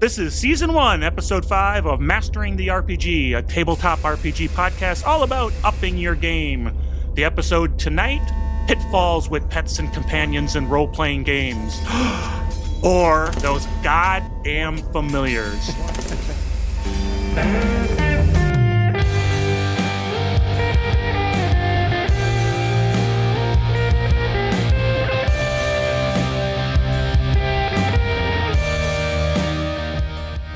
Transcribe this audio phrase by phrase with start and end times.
[0.00, 5.24] This is season one, episode five of Mastering the RPG, a tabletop RPG podcast all
[5.24, 6.70] about upping your game.
[7.14, 8.22] The episode tonight
[8.68, 11.80] Pitfalls with Pets and Companions in Role Playing Games.
[12.84, 15.68] or those goddamn familiars.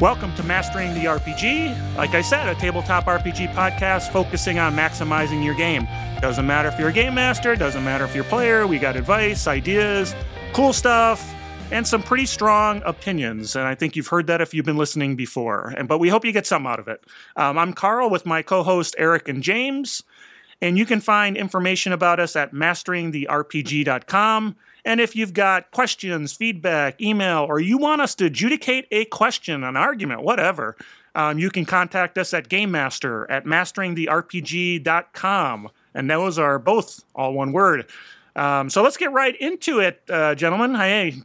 [0.03, 1.97] Welcome to Mastering the RPG.
[1.97, 5.87] Like I said, a tabletop RPG podcast focusing on maximizing your game.
[6.21, 8.97] Doesn't matter if you're a game master, doesn't matter if you're a player, we got
[8.97, 10.13] advice, ideas,
[10.55, 11.33] cool stuff,
[11.71, 13.55] and some pretty strong opinions.
[13.55, 15.73] And I think you've heard that if you've been listening before.
[15.77, 17.05] And but we hope you get something out of it.
[17.37, 20.03] Um, I'm Carl with my co-host Eric and James,
[20.61, 24.57] and you can find information about us at masteringtherpg.com.
[24.85, 29.63] And if you've got questions, feedback, email, or you want us to adjudicate a question,
[29.63, 30.77] an argument, whatever,
[31.15, 35.69] um, you can contact us at GameMaster at masteringtherpg.com.
[35.95, 37.87] And those are both all one word.
[38.35, 40.75] Um, so let's get right into it, uh, gentlemen.
[40.75, 41.17] Hey,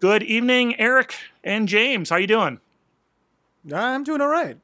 [0.00, 2.08] good evening, Eric and James.
[2.10, 2.58] How you doing?
[3.72, 4.58] I'm doing all right.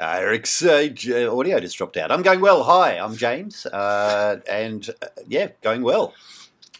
[0.00, 0.88] Uh, Eric's uh,
[1.30, 2.10] audio just dropped out.
[2.10, 2.62] I'm going well.
[2.64, 6.14] Hi, I'm James, uh, and uh, yeah, going well.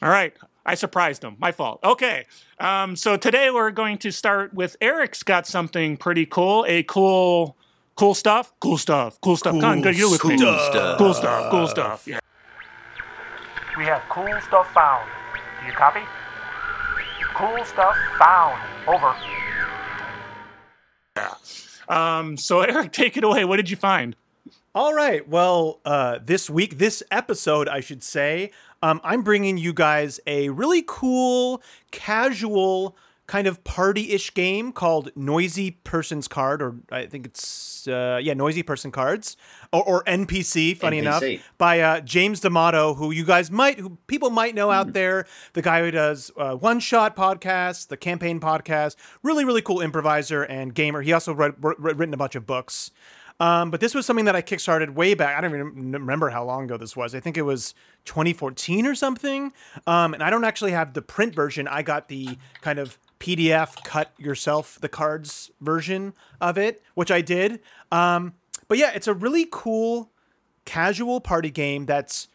[0.01, 0.33] All right.
[0.65, 1.37] I surprised him.
[1.39, 1.81] My fault.
[1.83, 2.27] Okay.
[2.59, 6.65] Um, so today we're going to start with Eric's got something pretty cool.
[6.69, 7.57] A cool,
[7.97, 8.53] cool stuff.
[8.61, 9.21] Cool stuff.
[9.21, 9.53] Cool stuff.
[9.53, 10.39] Cool Come on, go you with cool me.
[10.39, 10.99] Stuff.
[10.99, 11.51] Cool stuff.
[11.51, 12.07] Cool stuff.
[12.07, 12.21] Yeah.
[13.77, 15.09] We have cool stuff found.
[15.61, 16.01] Do you copy?
[17.35, 18.61] Cool stuff found.
[18.87, 19.15] Over.
[21.17, 21.35] Yeah.
[21.91, 23.45] Um, so Eric, take it away.
[23.45, 24.17] What did you find?
[24.75, 25.29] All right.
[25.29, 28.53] Well, uh, this week, this episode, I should say,
[28.83, 32.97] um, I'm bringing you guys a really cool, casual
[33.31, 38.65] kind of party-ish game called Noisy Person's Card, or I think it's uh, yeah, Noisy
[38.65, 39.37] Person Cards,
[39.73, 40.77] or, or NPC.
[40.77, 41.01] Funny NPC.
[41.01, 45.27] enough, by uh, James D'Amato, who you guys might, who people might know out there,
[45.53, 50.43] the guy who does uh, One Shot podcast, the Campaign podcast, really really cool improviser
[50.43, 51.01] and gamer.
[51.01, 52.91] He also wrote, wrote, written a bunch of books.
[53.39, 55.39] Um, but this was something that I kickstarted way back.
[55.39, 57.15] I don't even remember how long ago this was.
[57.15, 57.75] I think it was
[58.07, 59.53] 2014 or something.
[59.87, 61.69] Um, and I don't actually have the print version.
[61.69, 67.21] I got the kind of PDF cut yourself the cards version of it, which I
[67.21, 67.61] did.
[67.93, 68.35] Um,
[68.67, 70.11] but yeah, it's a really cool
[70.65, 72.29] casual party game that's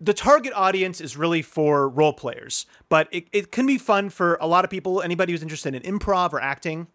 [0.00, 4.38] the target audience is really for role players, but it, it can be fun for
[4.40, 6.86] a lot of people, anybody who's interested in improv or acting.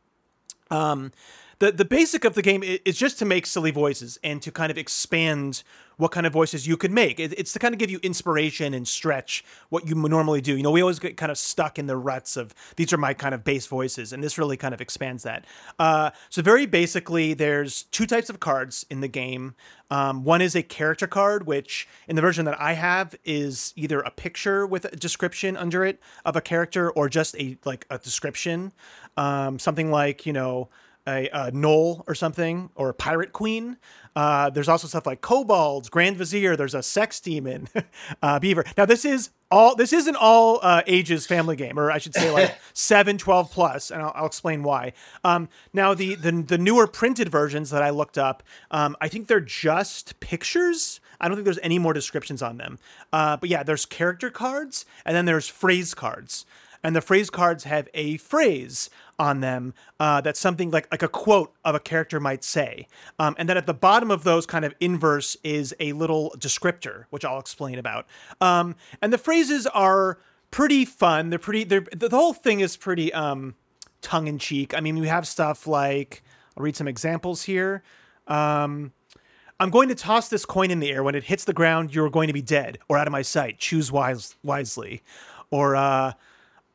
[0.71, 1.11] Um,
[1.59, 4.71] the the basic of the game is just to make silly voices and to kind
[4.71, 5.63] of expand
[5.97, 7.19] what kind of voices you could make.
[7.19, 10.55] It's to kind of give you inspiration and stretch what you normally do.
[10.55, 13.13] You know, we always get kind of stuck in the ruts of these are my
[13.13, 15.45] kind of base voices, and this really kind of expands that.
[15.79, 19.55] Uh, so very basically, there's two types of cards in the game.
[19.91, 23.99] Um, one is a character card, which in the version that I have is either
[23.99, 27.99] a picture with a description under it of a character, or just a like a
[27.99, 28.71] description,
[29.17, 30.69] um, something like you know
[31.07, 33.77] a, a gnoll or something, or a pirate queen.
[34.15, 36.55] Uh, there's also stuff like kobolds, grand vizier.
[36.55, 37.67] There's a sex demon,
[38.21, 38.63] uh, beaver.
[38.77, 39.75] Now this is all.
[39.75, 43.51] This is an all uh, ages family game, or I should say like 7, 12
[43.51, 44.93] plus, and I'll, I'll explain why.
[45.23, 49.27] Um, now the, the the newer printed versions that I looked up, um, I think
[49.27, 50.99] they're just pictures.
[51.19, 52.79] I don't think there's any more descriptions on them.
[53.11, 56.45] Uh, but yeah, there's character cards, and then there's phrase cards
[56.83, 58.89] and the phrase cards have a phrase
[59.19, 62.87] on them uh, that's something like like a quote of a character might say,
[63.19, 67.05] um, and then at the bottom of those kind of inverse is a little descriptor,
[67.09, 68.07] which I'll explain about.
[68.41, 70.19] Um, and the phrases are
[70.51, 71.29] pretty fun.
[71.29, 71.63] They're pretty.
[71.63, 73.55] They're the whole thing is pretty um,
[74.01, 74.73] tongue in cheek.
[74.75, 76.23] I mean, we have stuff like
[76.55, 77.83] I'll read some examples here.
[78.27, 78.93] Um,
[79.59, 81.03] I'm going to toss this coin in the air.
[81.03, 83.59] When it hits the ground, you're going to be dead or out of my sight.
[83.59, 85.03] Choose wise, wisely.
[85.51, 86.13] Or uh,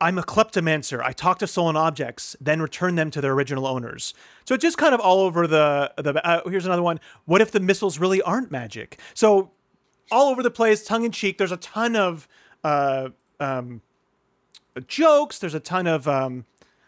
[0.00, 1.03] I'm a kleptomancer.
[1.03, 4.14] I talk to stolen objects, then return them to their original owners.
[4.44, 6.25] So it's just kind of all over the the.
[6.25, 7.00] Uh, here's another one.
[7.25, 9.00] What if the missiles really aren't magic?
[9.14, 9.50] So
[10.11, 11.38] all over the place, tongue in cheek.
[11.38, 12.28] There's a ton of
[12.62, 13.08] uh,
[13.40, 13.82] um,
[14.87, 15.38] jokes.
[15.38, 16.06] There's a ton of.
[16.06, 16.44] Um,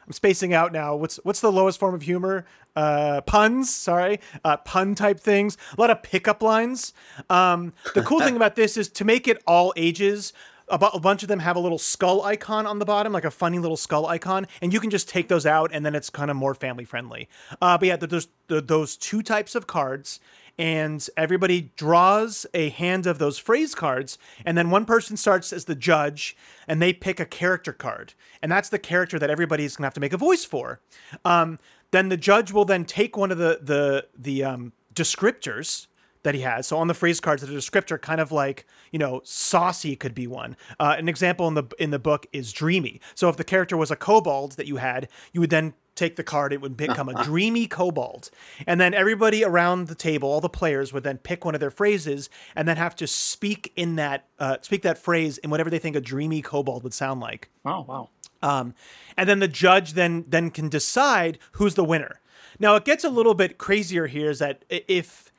[0.07, 0.95] I'm spacing out now.
[0.95, 2.47] What's what's the lowest form of humor?
[2.77, 3.75] Uh, puns.
[3.75, 5.59] Sorry, uh, pun type things.
[5.77, 6.95] A lot of pickup lines.
[7.29, 10.33] Um, the cool thing about this is to make it all ages
[10.71, 13.25] a, bu- a bunch of them have a little skull icon on the bottom, like
[13.25, 16.11] a funny little skull icon, and you can just take those out, and then it's
[16.11, 17.29] kind of more family friendly.
[17.61, 20.21] Uh, but yeah, there's the, those two types of cards,
[20.59, 25.65] and everybody draws a hand of those phrase cards, and then one person starts as
[25.65, 26.37] the judge,
[26.69, 30.01] and they pick a character card, and that's the character that everybody's gonna have to
[30.01, 30.81] make a voice for.
[31.25, 31.59] Um,
[31.91, 35.87] then the judge will then take one of the the the um, descriptors
[36.23, 36.67] that he has.
[36.67, 40.27] So on the phrase cards, the descriptor kind of like you know saucy could be
[40.27, 40.57] one.
[40.79, 43.01] Uh, an example in the in the book is dreamy.
[43.15, 46.25] So if the character was a kobold that you had, you would then take the
[46.25, 46.53] card.
[46.53, 48.31] It would become a dreamy kobold,
[48.67, 51.71] and then everybody around the table, all the players, would then pick one of their
[51.71, 55.79] phrases and then have to speak in that uh, speak that phrase in whatever they
[55.79, 57.51] think a dreamy kobold would sound like.
[57.65, 58.09] Oh wow.
[58.43, 58.75] Um,
[59.17, 62.21] and then the judge then then can decide who's the winner.
[62.59, 64.31] Now it gets a little bit crazier here.
[64.31, 65.30] Is that if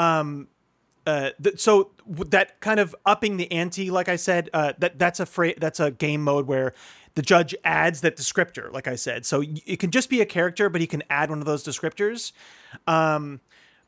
[0.00, 0.48] um,
[1.06, 5.20] uh, th- so that kind of upping the ante, like I said, uh, that that's
[5.20, 6.72] a fra- that's a game mode where
[7.14, 9.26] the judge adds that descriptor, like I said.
[9.26, 11.64] So y- it can just be a character, but he can add one of those
[11.64, 12.32] descriptors.
[12.86, 13.40] Um,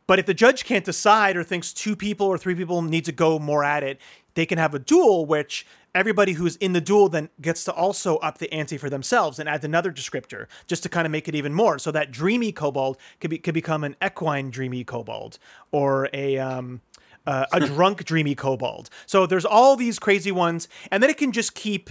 [0.06, 3.12] but if the judge can't decide or thinks two people or three people need to
[3.12, 4.00] go more at it,
[4.34, 8.16] they can have a duel, which everybody who's in the duel then gets to also
[8.18, 11.34] up the ante for themselves and add another descriptor just to kind of make it
[11.34, 11.78] even more.
[11.78, 15.38] So that dreamy kobold could be could become an equine dreamy kobold
[15.70, 16.80] or a um,
[17.26, 18.90] uh, a drunk dreamy kobold.
[19.06, 21.90] So there's all these crazy ones, and then it can just keep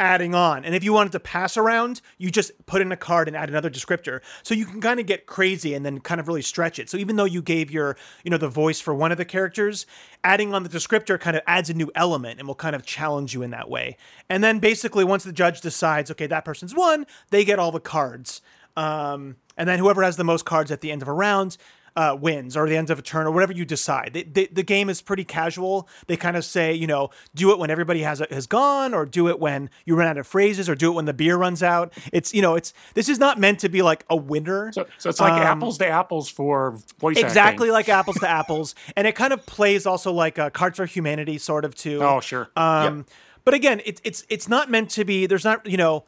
[0.00, 0.64] adding on.
[0.64, 3.48] And if you wanted to pass around, you just put in a card and add
[3.48, 4.20] another descriptor.
[4.42, 6.88] So you can kind of get crazy and then kind of really stretch it.
[6.88, 9.86] So even though you gave your, you know, the voice for one of the characters,
[10.22, 13.34] adding on the descriptor kind of adds a new element and will kind of challenge
[13.34, 13.96] you in that way.
[14.28, 17.80] And then basically once the judge decides, okay, that person's won, they get all the
[17.80, 18.40] cards.
[18.76, 21.56] Um, and then whoever has the most cards at the end of a round
[21.98, 24.10] uh, wins or the end of a turn or whatever you decide.
[24.14, 25.88] The, the, the game is pretty casual.
[26.06, 29.28] They kind of say, you know, do it when everybody has has gone, or do
[29.28, 31.92] it when you run out of phrases, or do it when the beer runs out.
[32.12, 34.70] It's you know, it's this is not meant to be like a winner.
[34.72, 37.72] So, so it's like Um, apples to apples for voice exactly acting.
[37.72, 41.36] like apples to apples, and it kind of plays also like uh, Cards for Humanity,
[41.38, 42.00] sort of too.
[42.02, 42.48] Oh, sure.
[42.56, 43.06] Um,
[43.44, 45.26] But again, it's it's it's not meant to be.
[45.26, 46.04] There's not you know,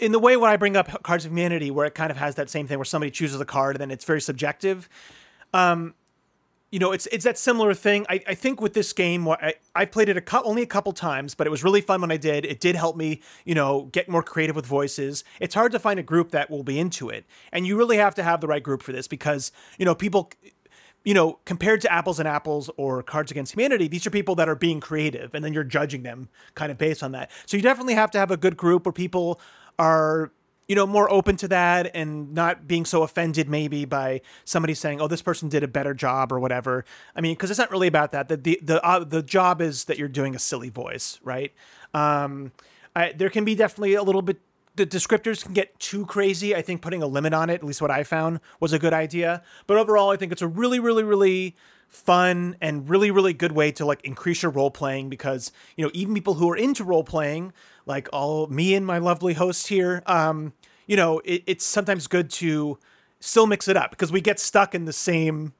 [0.00, 2.34] in the way when I bring up Cards of Humanity, where it kind of has
[2.36, 4.88] that same thing where somebody chooses a card and then it's very subjective.
[5.52, 5.94] Um,
[6.70, 8.06] you know, it's it's that similar thing.
[8.08, 10.92] I, I think with this game, I I played it a cou- only a couple
[10.92, 12.44] times, but it was really fun when I did.
[12.44, 15.24] It did help me, you know, get more creative with voices.
[15.40, 18.14] It's hard to find a group that will be into it, and you really have
[18.14, 20.30] to have the right group for this because you know people
[21.04, 24.48] you know, compared to Apples and Apples or Cards Against Humanity, these are people that
[24.48, 27.30] are being creative, and then you're judging them kind of based on that.
[27.46, 29.40] So you definitely have to have a good group where people
[29.80, 30.30] are,
[30.68, 35.00] you know, more open to that and not being so offended maybe by somebody saying,
[35.00, 36.84] "Oh, this person did a better job" or whatever.
[37.16, 38.28] I mean, because it's not really about that.
[38.28, 41.52] The the the, uh, the job is that you're doing a silly voice, right?
[41.94, 42.52] Um,
[42.94, 44.40] I, there can be definitely a little bit
[44.76, 46.54] the descriptors can get too crazy.
[46.54, 48.92] I think putting a limit on it, at least what I found, was a good
[48.92, 49.42] idea.
[49.66, 51.56] But overall, I think it's a really, really, really
[51.90, 55.90] fun and really, really good way to like increase your role playing because you know
[55.92, 57.52] even people who are into role playing,
[57.84, 60.54] like all me and my lovely host here, um,
[60.86, 62.78] you know, it, it's sometimes good to
[63.18, 65.52] still mix it up because we get stuck in the same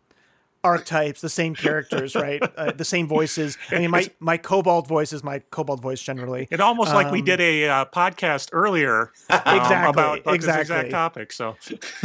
[0.62, 2.42] archetypes, the same characters, right?
[2.56, 3.56] Uh, the same voices.
[3.70, 6.48] I mean, my my kobold voice is my kobold voice generally.
[6.50, 10.44] It almost like we did a uh, podcast earlier um, Um, Exactly, about, about this
[10.62, 11.32] exact topic.
[11.32, 11.56] So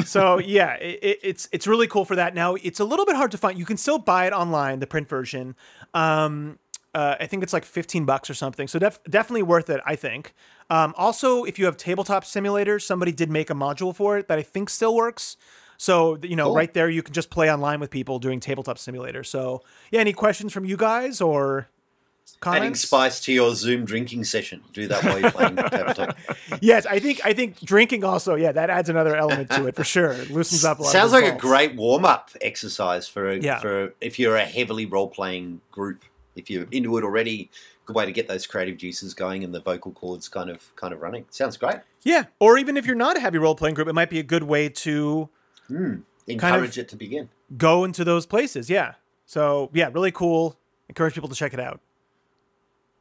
[0.06, 2.34] so yeah, it, it- it's it's really cool for that.
[2.36, 3.58] Now it's a little bit hard to find.
[3.60, 5.56] You can still buy it online, the print version.
[5.94, 6.60] Um,
[6.94, 8.68] uh, I think it's like fifteen bucks or something.
[8.70, 9.82] So def- definitely worth it.
[9.86, 10.34] I think.
[10.70, 14.40] Um, also, if you have Tabletop Simulator, somebody did make a module for it that
[14.40, 15.36] I think still works.
[15.78, 16.56] So you know, Cool.
[16.56, 19.24] right there, you can just play online with people doing Tabletop Simulator.
[19.24, 21.68] So yeah, any questions from you guys or
[22.40, 22.62] comments?
[22.62, 24.62] Adding spice to your Zoom drinking session.
[24.74, 26.18] Do that while you're playing tabletop.
[26.62, 28.36] yes, I think I think drinking also.
[28.36, 30.12] Yeah, that adds another element to it for sure.
[30.12, 30.92] It loosens up a lot.
[30.92, 33.60] Sounds like a great warm up exercise for a, Yeah.
[33.60, 36.04] for if you're a heavily role playing group.
[36.36, 37.50] If you're into it already,
[37.86, 40.94] good way to get those creative juices going and the vocal cords kind of kind
[40.94, 41.24] of running.
[41.30, 41.78] Sounds great.
[42.04, 44.24] Yeah, or even if you're not a heavy role playing group, it might be a
[44.24, 45.30] good way to
[46.28, 47.30] Encourage it to begin.
[47.58, 48.70] go into those places.
[48.70, 48.94] Yeah.
[49.26, 50.58] So yeah, really cool.
[50.90, 51.80] Encourage people to check it out.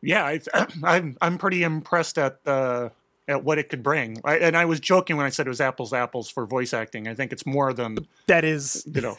[0.02, 0.40] yeah, I,
[0.83, 2.90] I'm I'm pretty impressed at uh,
[3.26, 4.21] at what it could bring.
[4.25, 6.75] I, and I was joking when I said it was apples to apples for voice
[6.75, 7.09] acting.
[7.09, 9.16] I think it's more than That is you know,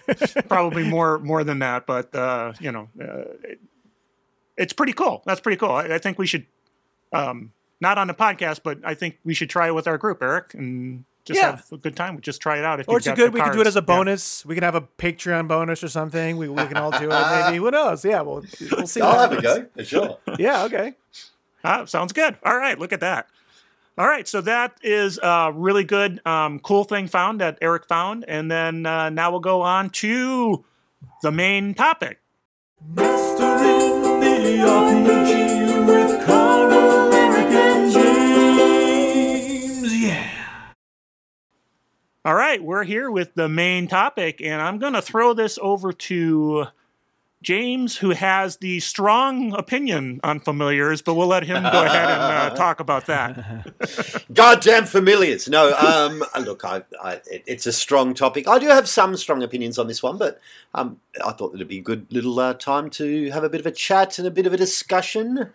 [0.48, 1.86] probably more more than that.
[1.88, 3.60] But uh, you know, uh, it,
[4.58, 5.24] it's pretty cool.
[5.26, 5.72] That's pretty cool.
[5.72, 6.46] I, I think we should,
[7.12, 10.22] um, not on the podcast, but I think we should try it with our group,
[10.22, 11.52] Eric, and just Yeah.
[11.58, 12.20] have a good time.
[12.22, 12.80] Just try it out.
[12.80, 13.86] If or it's a good the we can do it as a Yeah.
[13.86, 14.46] bonus.
[14.46, 16.38] We can have a Patreon bonus or something.
[16.38, 17.58] We, we can all do it maybe.
[17.58, 18.06] Who knows?
[18.06, 19.02] Yeah, we'll we'll see.
[19.02, 20.18] I'll have a go sure.
[20.40, 20.94] Yeah, okay.
[21.64, 22.38] Ah, sounds good.
[22.46, 23.28] All right, look at that.
[23.98, 28.26] All right, so that is a really good, um, cool thing found that Eric found,
[28.28, 30.66] and then uh, now we'll go on to
[31.22, 32.20] the main topic.
[32.94, 36.55] Mastering the RPG with Carl,
[42.26, 45.94] All right, we're here with the main topic, and I'm going to throw this over
[45.94, 46.66] to
[47.44, 52.24] James, who has the strong opinion on familiars, but we'll let him go ahead and
[52.24, 54.26] uh, talk about that.
[54.34, 55.48] Goddamn familiars.
[55.48, 58.48] No, um, look, I, I, it, it's a strong topic.
[58.48, 60.42] I do have some strong opinions on this one, but
[60.74, 63.68] um, I thought it'd be a good little uh, time to have a bit of
[63.68, 65.52] a chat and a bit of a discussion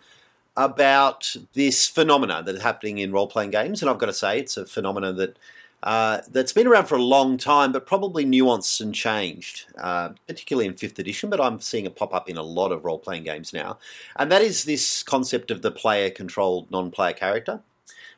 [0.56, 3.82] about this phenomena that is happening in role playing games.
[3.82, 5.36] And I've got to say, it's a phenomena that
[5.82, 10.66] uh, that's been around for a long time, but probably nuanced and changed, uh, particularly
[10.66, 11.30] in fifth edition.
[11.30, 13.78] But I'm seeing it pop up in a lot of role playing games now.
[14.16, 17.60] And that is this concept of the player controlled non player character.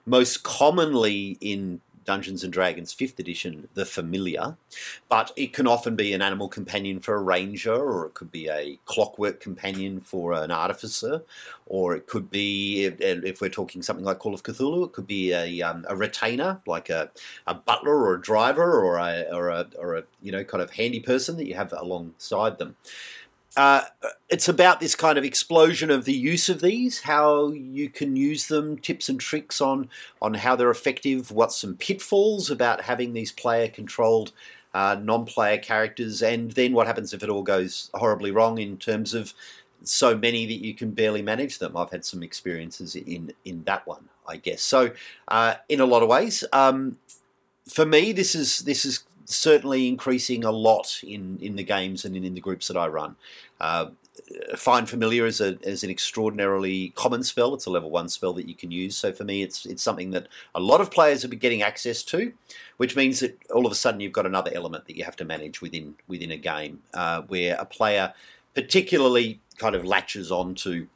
[0.04, 4.56] Most commonly in Dungeons and Dragons 5th edition, the familiar,
[5.09, 8.49] but it can often be an animal companion for a ranger, or it could be
[8.49, 11.23] a clockwork companion for an artificer,
[11.66, 15.32] or it could be, if we're talking something like Call of Cthulhu, it could be
[15.32, 17.11] a, um, a retainer, like a,
[17.47, 20.71] a butler or a driver or a, or a, or a, you know, kind of
[20.71, 22.76] handy person that you have alongside them.
[23.56, 23.82] Uh,
[24.30, 28.47] it's about this kind of explosion of the use of these, how you can use
[28.47, 29.90] them, tips and tricks on
[30.23, 34.32] on how they're effective, what's some pitfalls about having these player controlled
[34.75, 39.12] uh, non-player characters, and then what happens if it all goes horribly wrong in terms
[39.12, 39.35] of
[39.85, 41.76] so many that you can barely manage them.
[41.76, 44.62] I've had some experiences in in that one, I guess.
[44.62, 44.92] So,
[45.28, 46.97] uh, in a lot of ways, um,
[47.68, 52.17] for me, this is this is certainly increasing a lot in, in the games and
[52.17, 53.17] in, in the groups that I run.
[53.61, 53.87] Uh,
[54.57, 57.55] Find Familiar is, a, is an extraordinarily common spell.
[57.55, 58.97] It's a level one spell that you can use.
[58.97, 62.02] So for me, it's it's something that a lot of players have been getting access
[62.05, 62.33] to,
[62.76, 65.25] which means that all of a sudden you've got another element that you have to
[65.25, 68.12] manage within within a game, uh, where a player
[68.55, 70.88] particularly kind of latches on to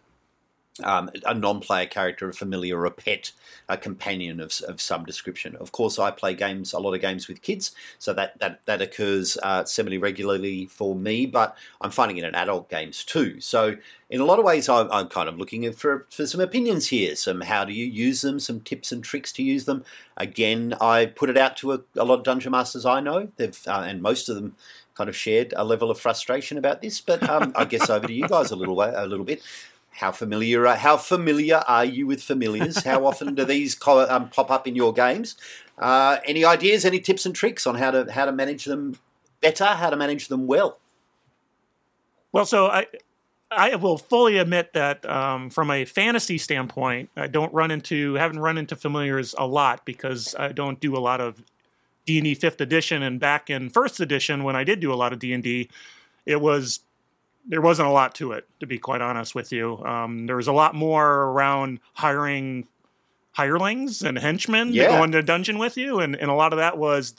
[0.84, 3.32] um, a non-player character, a familiar, a pet,
[3.68, 5.56] a companion of, of some description.
[5.56, 8.82] Of course, I play games, a lot of games with kids, so that that that
[8.82, 11.26] occurs uh, semi-regularly for me.
[11.26, 13.40] But I'm finding it in adult games too.
[13.40, 13.76] So
[14.08, 17.16] in a lot of ways, I'm, I'm kind of looking for for some opinions here.
[17.16, 18.38] Some how do you use them?
[18.38, 19.84] Some tips and tricks to use them.
[20.16, 23.28] Again, I put it out to a, a lot of dungeon masters I know.
[23.36, 24.56] They've uh, and most of them
[24.94, 27.00] kind of shared a level of frustration about this.
[27.00, 29.42] But um, I guess over to you guys a little way, a little bit
[29.96, 32.84] how familiar are, how familiar are you with familiars?
[32.84, 35.36] How often do these um, pop up in your games?
[35.78, 36.84] Uh, any ideas?
[36.84, 38.98] Any tips and tricks on how to how to manage them
[39.40, 39.64] better?
[39.64, 40.78] How to manage them well?
[42.32, 42.86] Well, so I
[43.50, 48.40] I will fully admit that um, from a fantasy standpoint, I don't run into haven't
[48.40, 51.42] run into familiars a lot because I don't do a lot of
[52.04, 53.02] D and D fifth edition.
[53.02, 55.70] And back in first edition, when I did do a lot of D and D,
[56.26, 56.80] it was
[57.48, 59.78] there wasn't a lot to it, to be quite honest with you.
[59.84, 62.66] Um, there was a lot more around hiring
[63.32, 64.88] hirelings and henchmen Yeah.
[64.88, 67.14] to go into a dungeon with you, and, and a lot of that was,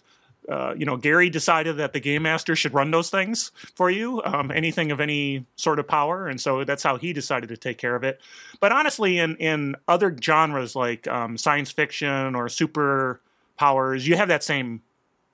[0.49, 4.21] uh, you know, Gary decided that the game master should run those things for you,
[4.23, 7.77] um, anything of any sort of power, and so that's how he decided to take
[7.77, 8.19] care of it.
[8.59, 13.21] But honestly, in in other genres like um, science fiction or super
[13.57, 14.81] powers, you have that same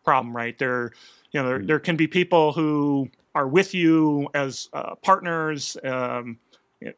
[0.04, 0.58] problem, right?
[0.58, 0.92] There,
[1.32, 5.78] you know, there, there can be people who are with you as uh, partners.
[5.84, 6.40] Um,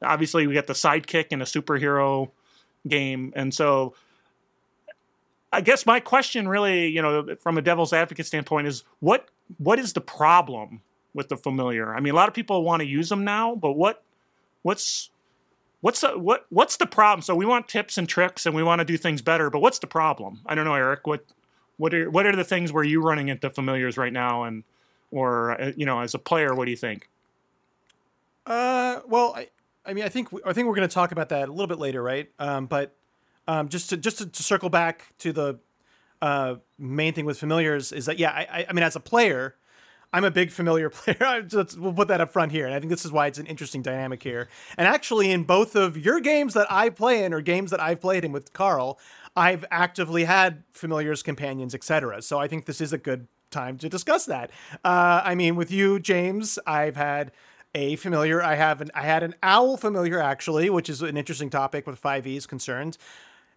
[0.01, 2.29] obviously, we get the sidekick in a superhero
[2.87, 3.95] game, and so
[5.55, 9.79] I guess my question, really, you know, from a devil's advocate standpoint, is what what
[9.79, 10.81] is the problem
[11.13, 11.95] with the familiar?
[11.95, 14.03] I mean, a lot of people want to use them now, but what
[14.63, 15.09] what's
[15.79, 17.21] what's the, what what's the problem?
[17.21, 19.79] So we want tips and tricks, and we want to do things better, but what's
[19.79, 20.41] the problem?
[20.45, 21.07] I don't know, Eric.
[21.07, 21.23] What
[21.77, 24.65] what are what are the things where you running into familiars right now, and
[25.15, 27.09] or uh, you know, as a player, what do you think?
[28.45, 29.47] Uh, well, I,
[29.85, 31.79] I mean, I think I think we're going to talk about that a little bit
[31.79, 32.29] later, right?
[32.37, 32.95] Um, but
[33.47, 35.59] um, just to just to, to circle back to the
[36.21, 39.55] uh, main thing with familiars is that yeah, I, I, mean, as a player,
[40.11, 41.47] I'm a big familiar player.
[41.49, 43.45] Let's- we'll put that up front here, and I think this is why it's an
[43.45, 44.49] interesting dynamic here.
[44.77, 48.01] And actually, in both of your games that I play in, or games that I've
[48.01, 48.99] played in with Carl,
[49.33, 52.21] I've actively had familiars, companions, etc.
[52.21, 54.51] So I think this is a good time to discuss that.
[54.83, 57.31] Uh, I mean, with you, James, I've had
[57.75, 58.41] a familiar.
[58.41, 61.99] I have an I had an owl familiar actually, which is an interesting topic with
[61.99, 62.97] five E's concerned.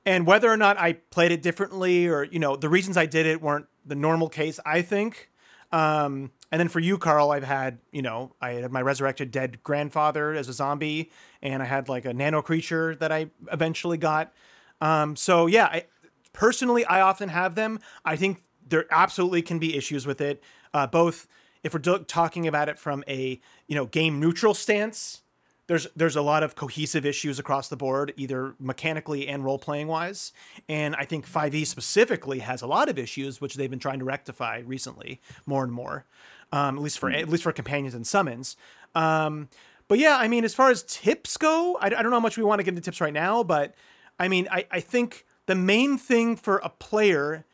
[0.04, 3.26] And whether or not I played it differently, or you know, the reasons I did
[3.26, 4.60] it weren't the normal case.
[4.66, 5.30] I think.
[5.70, 9.62] Um, and then for you, Carl, I've had you know I had my resurrected dead
[9.62, 11.10] grandfather as a zombie,
[11.42, 14.32] and I had like a nano creature that I eventually got.
[14.80, 15.84] Um, so yeah, I,
[16.32, 17.80] personally, I often have them.
[18.04, 20.42] I think there absolutely can be issues with it,
[20.74, 21.26] uh, both
[21.62, 25.22] if we're do- talking about it from a you know game neutral stance,
[25.66, 29.86] there's there's a lot of cohesive issues across the board, either mechanically and role playing
[29.86, 30.32] wise.
[30.68, 34.04] And I think 5e specifically has a lot of issues, which they've been trying to
[34.04, 36.06] rectify recently, more and more,
[36.52, 38.56] um, at least for at least for companions and summons.
[38.94, 39.48] Um,
[39.88, 42.36] but yeah, I mean, as far as tips go, I, I don't know how much
[42.36, 43.74] we want to get into tips right now, but
[44.18, 47.46] I mean, I, I think the main thing for a player,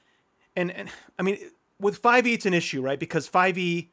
[0.56, 1.38] and, and I mean,
[1.80, 2.98] with 5e, it's an issue, right?
[2.98, 3.88] Because 5e,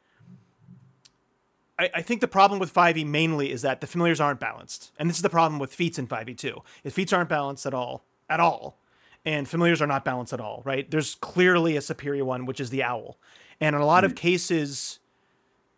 [1.80, 4.91] I, I think the problem with 5e mainly is that the familiars aren't balanced.
[5.00, 6.62] And this is the problem with feats in 5e too.
[6.84, 8.77] Is feats aren't balanced at all, at all.
[9.25, 10.89] And familiars are not balanced at all, right?
[10.89, 13.18] There's clearly a superior one, which is the owl.
[13.60, 14.15] And in a lot of hmm.
[14.15, 15.00] cases,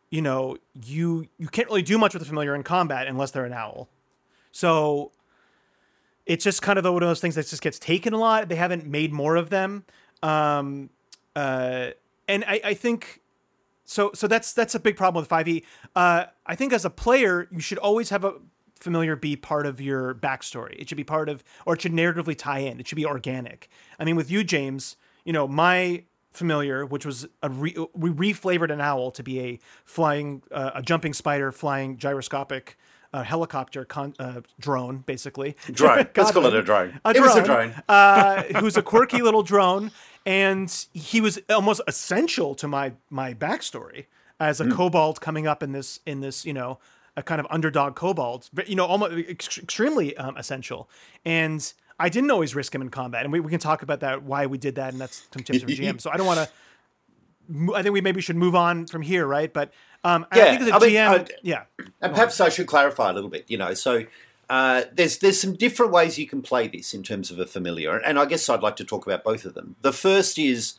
[0.10, 3.46] you know, you you can't really do much with a familiar in combat unless they're
[3.46, 3.90] an owl.
[4.52, 5.12] So
[6.25, 8.48] it's just kind of one of those things that just gets taken a lot.
[8.48, 9.86] They haven't made more of them,
[10.24, 10.89] um,
[11.36, 11.89] uh,
[12.27, 13.22] and I, I think
[13.86, 14.12] so.
[14.13, 15.63] So that's that's a big problem with Five E.
[15.96, 18.36] Uh, I think as a player, you should always have a
[18.75, 20.74] familiar be part of your backstory.
[20.80, 22.80] It should be part of, or it should narratively tie in.
[22.80, 23.70] It should be organic.
[24.00, 28.72] I mean, with you, James, you know, my familiar, which was a re- we reflavored
[28.72, 32.77] an owl to be a flying, uh, a jumping spider, flying gyroscopic
[33.13, 35.56] uh, helicopter con- uh, drone, basically.
[35.72, 36.08] Drone.
[36.15, 37.00] Let's call it a drone.
[37.06, 37.75] It was a drone.
[37.88, 39.92] uh, who's a quirky little drone,
[40.25, 44.06] and he was almost essential to my my backstory
[44.39, 46.80] as a kobold coming up in this in this you know
[47.15, 50.89] a kind of underdog kobold, but you know almost ex- extremely um, essential.
[51.24, 54.24] And I didn't always risk him in combat, and we, we can talk about that
[54.24, 56.01] why we did that, and that's some tips from GM.
[56.01, 56.50] So I don't want to.
[57.75, 59.51] I think we maybe should move on from here, right?
[59.51, 61.63] But um, I Yeah, think as a I mean, GM, I- yeah,
[62.01, 63.46] And perhaps I should clarify a little bit.
[63.48, 64.06] You know, so
[64.50, 67.98] uh, there's there's some different ways you can play this in terms of a familiar,
[67.98, 69.76] and I guess I'd like to talk about both of them.
[69.82, 70.74] The first is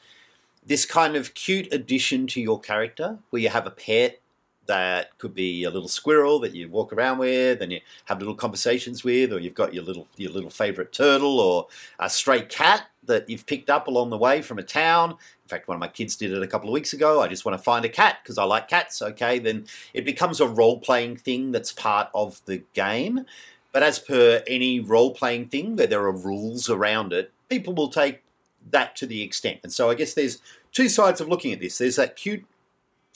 [0.67, 4.21] this kind of cute addition to your character, where you have a pet
[4.67, 8.35] that could be a little squirrel that you walk around with and you have little
[8.35, 11.67] conversations with, or you've got your little your little favorite turtle or
[11.99, 15.11] a stray cat that you've picked up along the way from a town.
[15.11, 17.21] In fact, one of my kids did it a couple of weeks ago.
[17.21, 19.03] I just want to find a cat because I like cats.
[19.03, 23.27] Okay, then it becomes a role playing thing that's part of the game.
[23.75, 27.89] But as per any role playing thing where there are rules around it, people will
[27.91, 28.23] take
[28.71, 29.61] that to the extent.
[29.65, 30.41] And so I guess there's
[30.73, 31.77] two sides of looking at this.
[31.79, 32.45] There's that cute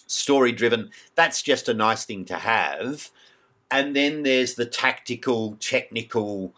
[0.08, 3.10] story driven, that's just a nice thing to have.
[3.70, 6.54] And then there's the tactical, technical,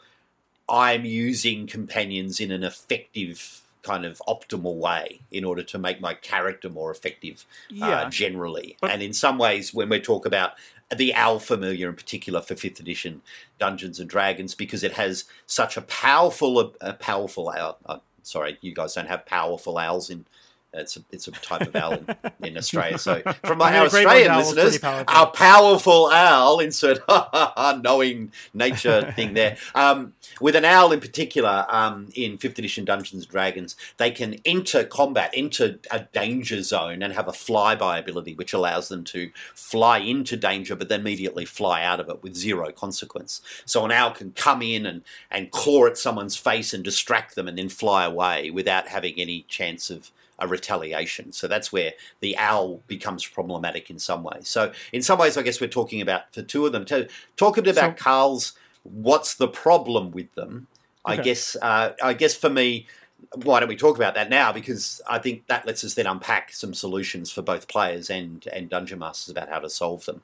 [0.69, 6.15] I'm using companions in an effective kind of optimal way in order to make my
[6.15, 7.89] character more effective Yeah.
[8.03, 8.77] uh, generally.
[8.83, 10.53] and in some ways, when we talk about
[10.97, 13.23] the owl familiar in particular for fifth edition
[13.59, 17.79] Dungeons and Dragons, because it has such a powerful, a powerful owl.
[17.87, 20.27] Uh, sorry, you guys don't have powerful owls in.
[20.73, 21.99] It's a, it's a type of owl
[22.43, 22.99] in, Australia.
[22.99, 25.15] So, from my our Australian listeners, powerful.
[25.15, 27.01] our powerful owl, insert
[27.83, 29.57] knowing nature thing there.
[29.75, 34.37] Um, with an owl in particular, um, in 5th edition Dungeons and Dragons, they can
[34.45, 39.31] enter combat, enter a danger zone, and have a flyby ability, which allows them to
[39.55, 43.43] fly into danger but then immediately fly out of it with zero consequence.
[43.65, 47.49] So an owl can come in and, and claw at someone's face and distract them
[47.49, 51.33] and then fly away without having any chance of a retaliation.
[51.33, 54.49] So that's where the owl becomes problematic in some ways.
[54.49, 56.85] So in some ways, I guess we're talking about for two of them.
[56.87, 58.53] To, talk a bit about So- Carl's.
[58.83, 60.67] What's the problem with them?
[61.05, 61.55] I guess.
[61.61, 62.87] Uh, I guess for me,
[63.35, 64.53] why don't we talk about that now?
[64.53, 68.71] Because I think that lets us then unpack some solutions for both players and and
[68.71, 70.23] dungeon masters about how to solve them.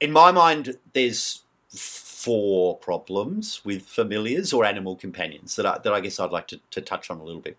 [0.00, 6.00] In my mind, there's four problems with familiars or animal companions that I, that I
[6.00, 7.56] guess I'd like to, to touch on a little bit.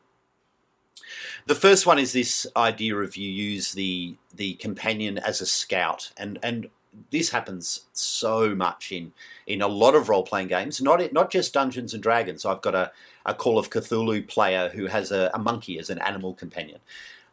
[1.45, 6.12] The first one is this idea of you use the the companion as a scout,
[6.17, 6.69] and and
[7.12, 9.13] this happens so much in
[9.47, 12.45] in a lot of role playing games, not not just Dungeons and Dragons.
[12.45, 12.91] I've got a,
[13.25, 16.79] a Call of Cthulhu player who has a, a monkey as an animal companion.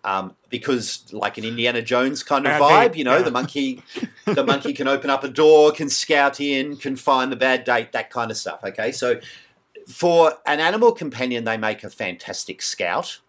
[0.02, 3.22] Um, because like an Indiana Jones kind of Bad vibe, you know, yeah.
[3.22, 3.82] the monkey,
[4.24, 7.92] the monkey can open up a door, can scout in, can find the bad date,
[7.92, 8.60] that kind of stuff.
[8.64, 9.20] Okay, so
[9.86, 13.20] for an animal companion, they make a fantastic scout.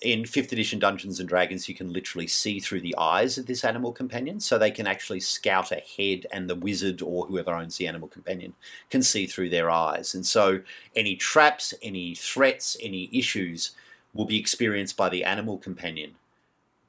[0.00, 3.64] In fifth edition Dungeons and Dragons, you can literally see through the eyes of this
[3.64, 7.86] animal companion, so they can actually scout ahead, and the wizard or whoever owns the
[7.86, 8.54] animal companion
[8.88, 10.14] can see through their eyes.
[10.14, 10.62] And so,
[10.96, 13.72] any traps, any threats, any issues
[14.14, 16.14] will be experienced by the animal companion,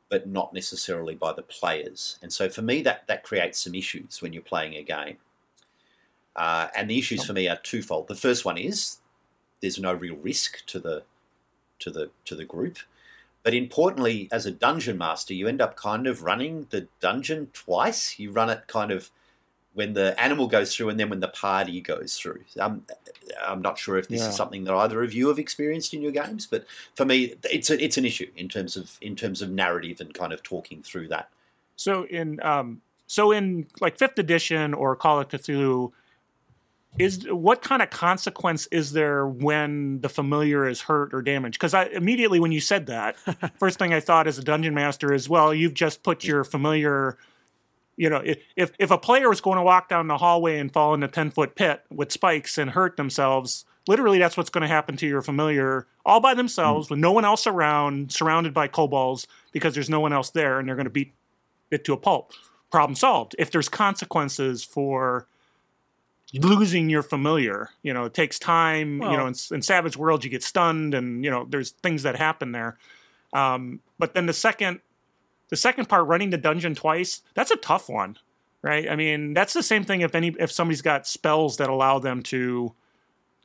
[0.07, 2.17] but not necessarily by the players.
[2.21, 5.17] And so, for me, that that creates some issues when you're playing a game.
[6.33, 8.07] Uh, and the issues for me are twofold.
[8.07, 8.99] The first one is
[9.59, 11.03] there's no real risk to the
[11.79, 12.77] to the to the group.
[13.43, 18.19] But importantly, as a dungeon master, you end up kind of running the dungeon twice.
[18.19, 19.09] You run it kind of
[19.73, 22.43] when the animal goes through and then when the party goes through.
[22.59, 22.85] Um,
[23.41, 24.29] I'm not sure if this Yeah.
[24.29, 27.69] is something that either of you have experienced in your games, but for me, it's
[27.69, 30.83] a, it's an issue in terms of in terms of narrative and kind of talking
[30.83, 31.29] through that.
[31.77, 35.93] So in um, so in like fifth edition or Call of Cthulhu,
[36.99, 41.57] is what kind of consequence is there when the familiar is hurt or damaged?
[41.57, 43.17] Because I immediately when you said that,
[43.59, 47.17] first thing I thought as a dungeon master is, well, you've just put your familiar.
[47.97, 50.93] You know, if if, a player was going to walk down the hallway and fall
[50.93, 54.67] in a ten foot pit with spikes and hurt themselves, literally that's what's going to
[54.67, 56.91] happen to your familiar all by themselves mm.
[56.91, 60.67] with no one else around, surrounded by kobolds because there's no one else there, and
[60.67, 61.13] they're going to beat
[61.69, 62.31] it to a pulp.
[62.71, 63.35] Problem solved.
[63.37, 65.27] If there's consequences for
[66.33, 69.01] losing your familiar, you know, it takes time.
[69.01, 72.15] you know, in, in Savage World, you get stunned, and you know, there's things that
[72.15, 72.77] happen there.
[73.33, 74.81] Um, but then the second,
[75.49, 78.17] the second part, running the dungeon twice, that's a tough one,
[78.61, 78.89] right?
[78.89, 82.23] I mean, that's the same thing if any if somebody's got spells that allow them
[82.23, 82.73] to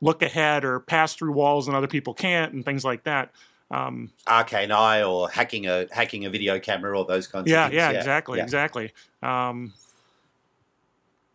[0.01, 3.33] look ahead or pass through walls and other people can't, and things like that.
[3.71, 7.71] Um, Arcane Eye or hacking a hacking a video camera or those kinds yeah, of
[7.73, 7.79] things.
[7.79, 8.45] yeah, exactly, yeah.
[8.45, 8.93] exactly.
[9.23, 9.73] Um,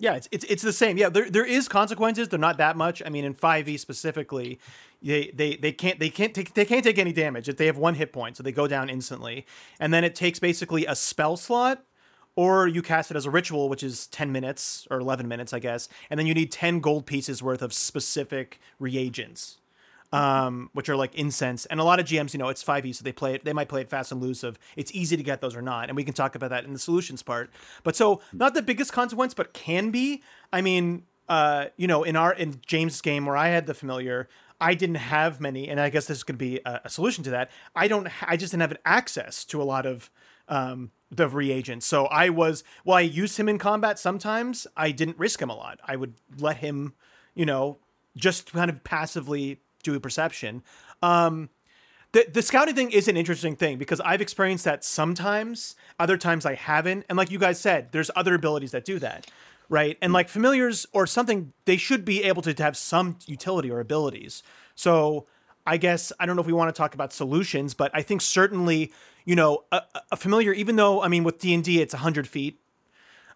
[0.02, 0.98] Yeah, it's, it's it's the same.
[0.98, 2.28] Yeah, there there is consequences.
[2.28, 3.04] They're not that much.
[3.06, 4.60] I mean, in five E specifically,
[5.00, 7.48] they, they they can't they can't take they can't take any damage.
[7.48, 9.46] If they have one hit point, so they go down instantly.
[9.80, 11.84] And then it takes basically a spell slot,
[12.36, 15.60] or you cast it as a ritual, which is ten minutes or eleven minutes, I
[15.60, 15.88] guess.
[16.10, 19.61] And then you need ten gold pieces worth of specific reagents
[20.12, 21.66] um, which are like incense.
[21.68, 23.70] And a lot of GMs, you know, it's 5e, so they play it, they might
[23.70, 25.90] play it fast and loose of it's easy to get those or not.
[25.90, 27.50] And we can talk about that in the solutions part.
[27.84, 30.22] But so not the biggest consequence, but can be.
[30.52, 34.28] I mean, uh, you know, in our in James' game where I had the familiar,
[34.60, 37.24] I didn't have many, and I guess this is going to be a, a solution
[37.24, 37.50] to that.
[37.76, 40.12] I don't, I just didn't have access to a lot of
[40.48, 41.86] um, the reagents.
[41.86, 45.56] So I was, well, I used him in combat sometimes, I didn't risk him a
[45.56, 45.80] lot.
[45.86, 46.94] I would let him,
[47.34, 47.78] you know,
[48.16, 49.62] just kind of passively
[49.96, 50.64] a perception.
[51.02, 51.50] Um,
[52.12, 56.46] the the scouting thing is an interesting thing because I've experienced that sometimes, other times
[56.46, 57.06] I haven't.
[57.10, 59.28] And like you guys said, there's other abilities that do that,
[59.70, 59.98] right?
[60.02, 64.44] And like familiars or something, they should be able to have some utility or abilities.
[64.76, 65.28] So
[65.66, 68.22] I guess I don't know if we want to talk about solutions, but I think
[68.22, 68.92] certainly,
[69.24, 72.28] you know, a, a familiar, even though I mean with D and D it's hundred
[72.28, 72.60] feet,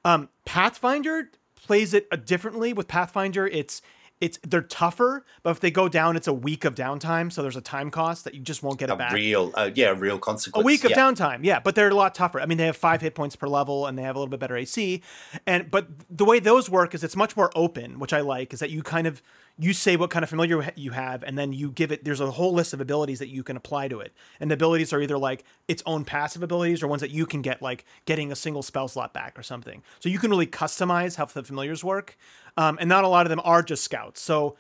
[0.04, 2.74] um, Pathfinder plays it differently.
[2.74, 3.82] With Pathfinder, it's
[4.26, 7.32] it's they're tougher, but if they go down, it's a week of downtime.
[7.32, 9.14] So there's a time cost that you just won't get it A back.
[9.14, 10.66] real, uh, yeah, a real a consequence.
[10.66, 10.98] week of yeah.
[10.98, 12.42] downtime, yeah, but they're a lot tougher.
[12.42, 14.40] I mean, they have five hit points per level, and they have a little bit
[14.40, 15.02] better AC.
[15.46, 18.54] And but the way those work is it's much more open, which I like.
[18.54, 19.22] Is that you kind of
[19.58, 22.04] you say what kind of familiar you have, and then you give it.
[22.04, 24.92] There's a whole list of abilities that you can apply to it, and the abilities
[24.92, 28.32] are either like its own passive abilities or ones that you can get, like getting
[28.32, 29.82] a single spell slot back or something.
[30.00, 32.18] So you can really customize how the familiars work,
[32.58, 34.22] um, and not a lot of them are just scouts.
[34.22, 34.58] So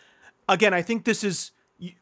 [0.47, 1.51] again, I think this is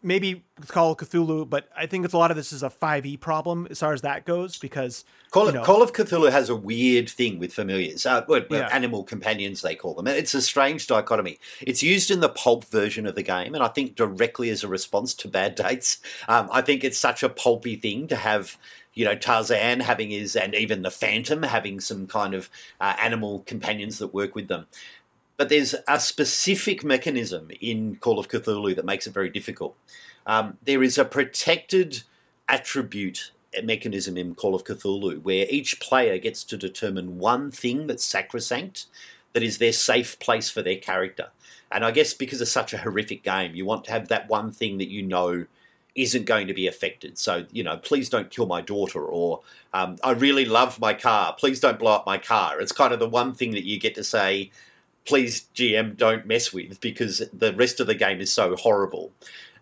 [0.02, 3.20] maybe Call of Cthulhu, but I think it's a lot of this is a 5e
[3.20, 6.56] problem as far as that goes because Call, you know, Call of Cthulhu has a
[6.56, 8.70] weird thing with familiars, uh, well, well, Yeah.
[8.72, 10.08] animal companions they call them.
[10.08, 11.40] It's a strange dichotomy.
[11.62, 14.68] It's used in the pulp version of the game, and I think directly as a
[14.68, 15.98] response to bad dates.
[16.28, 18.58] Um, I think it's such a pulpy thing to have.
[18.96, 22.48] You know, Tarzan having his, and even the Phantom having some kind of
[22.80, 24.68] uh, animal companions that work with them.
[25.38, 29.76] But there's a specific mechanism in Call of Cthulhu that makes it very difficult.
[30.26, 32.04] Um, there is a protected
[32.48, 33.32] attribute
[33.64, 38.86] mechanism in Call of Cthulhu where each player gets to determine one thing that's sacrosanct,
[39.34, 41.30] that is their safe place for their character.
[41.72, 44.52] And I guess because it's such a horrific game, you want to have that one
[44.52, 45.46] thing that you know
[45.96, 47.18] isn't going to be affected.
[47.18, 49.42] So, you know, please don't kill my daughter, or
[49.74, 51.36] um, I really love my car.
[51.38, 52.62] Please don't blow up my car.
[52.62, 54.52] It's kind of the one thing that you get to say,
[55.06, 59.12] please, GM, don't mess with because the rest of the game is so horrible.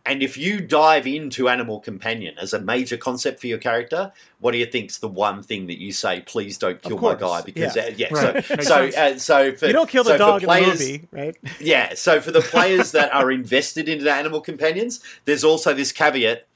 [0.05, 4.51] And if you dive into Animal Companion as a major concept for your character, what
[4.51, 6.21] do you think's the one thing that you say?
[6.21, 7.83] Please don't kill my guy because yeah.
[7.83, 8.13] uh, yeah.
[8.13, 8.45] Right.
[8.45, 10.79] So so uh, so for you don't kill the so for dog in the players-
[10.79, 11.37] movie, right?
[11.59, 15.91] yeah, so for the players that are invested into the animal companions, there's also this
[15.91, 16.47] caveat,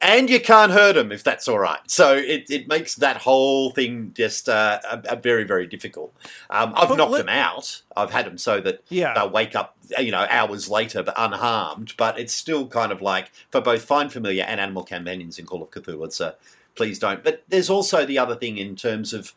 [0.00, 1.80] and you can't hurt them if that's all right.
[1.86, 6.14] So it, it makes that whole thing just uh, a, a very very difficult.
[6.50, 7.82] Um, I've But knocked let- them out.
[7.96, 9.14] I've had them so that Yeah.
[9.14, 11.94] they'll wake up, you know, hours later but unharmed.
[11.96, 15.62] But it's still kind of like for both Find Familiar and Animal Companions in Call
[15.62, 16.34] of Cthulhu, it's a
[16.74, 17.24] please don't.
[17.24, 19.32] But there's also the other thing in terms of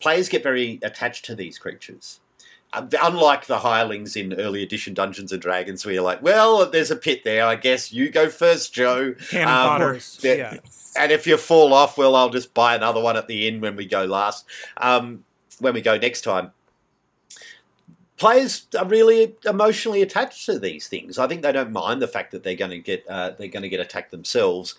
[0.00, 2.20] players get very attached to these creatures.
[2.72, 6.96] Unlike the hirelings in early edition Dungeons and Dragons, where you're like, well, there's a
[6.96, 7.44] pit there.
[7.44, 9.14] I guess you go first, Joe.
[9.30, 10.58] Cannon Um, yeah.
[10.96, 13.76] And if you fall off, well, I'll just buy another one at the end when
[13.76, 14.44] we go last.
[14.76, 15.24] Um,
[15.60, 16.52] when we go next time.
[18.16, 21.18] Players are really emotionally attached to these things.
[21.18, 23.62] I think they don't mind the fact that they're going to get uh, they're going
[23.62, 24.74] to get attacked themselves.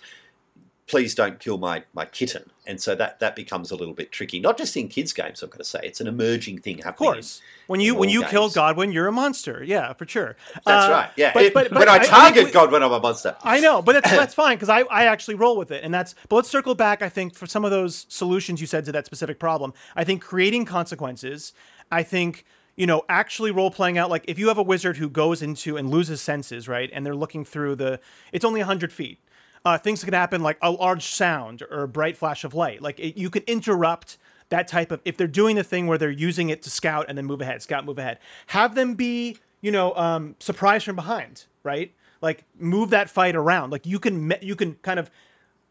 [0.90, 4.40] Please don't kill my, my kitten, and so that, that becomes a little bit tricky.
[4.40, 7.10] Not just in kids' games, I've got to say, it's an emerging thing happening.
[7.10, 7.42] Of course.
[7.68, 8.50] When you when you kill.
[8.50, 9.64] Godwin, you're a monster.
[9.64, 10.36] Yeah, for sure.
[10.66, 11.10] That's Uh, right.
[11.16, 11.32] Yeah.
[11.36, 13.36] but- It- but- but when I I- I target we- God I'm a monster.
[13.44, 16.16] I know, but that's that's fine because I, I actually roll with it, and that's.
[16.28, 17.04] But let's circle back.
[17.04, 20.24] I think for some of those solutions you said to that specific problem, I think
[20.24, 21.54] creating consequences.
[21.92, 25.08] I think you know actually role playing out like if you have a wizard who
[25.08, 28.00] goes into and loses senses, right, and they're looking through the.
[28.32, 29.20] It's only hundred feet.
[29.66, 32.82] Uh, things can happen like a large sound or a bright flash of light.
[32.82, 34.18] Like it, you can interrupt
[34.50, 37.18] that type of if they're doing the thing where they're using it to scout and
[37.18, 38.20] then move ahead, scout, move ahead.
[38.48, 41.94] Have them be you know um, surprised from behind, right?
[42.22, 43.72] Like move that fight around.
[43.72, 45.12] Like you can you can kind of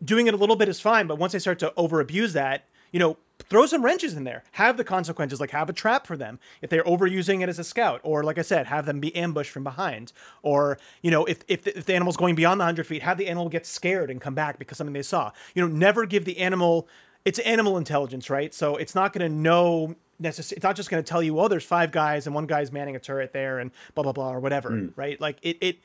[0.04, 2.64] doing it a little bit is fine, but once they start to over abuse that,
[2.92, 3.16] you know,
[3.48, 4.44] throw some wrenches in there.
[4.52, 7.64] Have the consequences, like have a trap for them if they're overusing it as a
[7.64, 11.40] scout, or like I said, have them be ambushed from behind, or you know, if
[11.48, 14.10] if the, if the animal's going beyond the hundred feet, have the animal get scared
[14.10, 15.32] and come back because something they saw.
[15.54, 16.88] You know, never give the animal.
[17.24, 18.54] It's animal intelligence, right?
[18.54, 20.58] So it's not going to know necessarily.
[20.58, 22.96] It's not just going to tell you, oh, there's five guys and one guy's manning
[22.96, 24.92] a turret there, and blah blah blah or whatever, mm.
[24.96, 25.20] right?
[25.20, 25.78] Like it it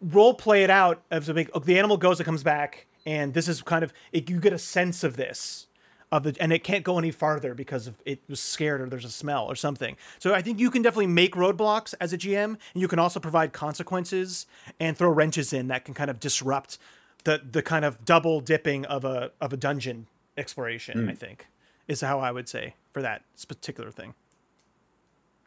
[0.00, 3.48] role play it out as a big the animal goes it comes back and this
[3.48, 5.66] is kind of it, you get a sense of this
[6.12, 9.04] of the and it can't go any farther because of it was scared or there's
[9.04, 9.96] a smell or something.
[10.20, 13.18] So i think you can definitely make roadblocks as a gm and you can also
[13.18, 14.46] provide consequences
[14.78, 16.78] and throw wrenches in that can kind of disrupt
[17.24, 21.46] the the kind of double dipping of a of a dungeon exploration i think
[21.88, 24.14] is how i would say for that particular thing.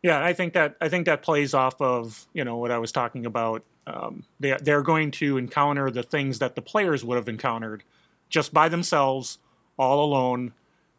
[0.04, 2.92] Yeah, I think that I think that plays off of you know what I was
[2.92, 3.64] talking about.
[3.88, 7.84] Um, they they're going to encounter the things that the players would have encountered
[8.30, 9.38] just by themselves,
[9.78, 10.54] all alone,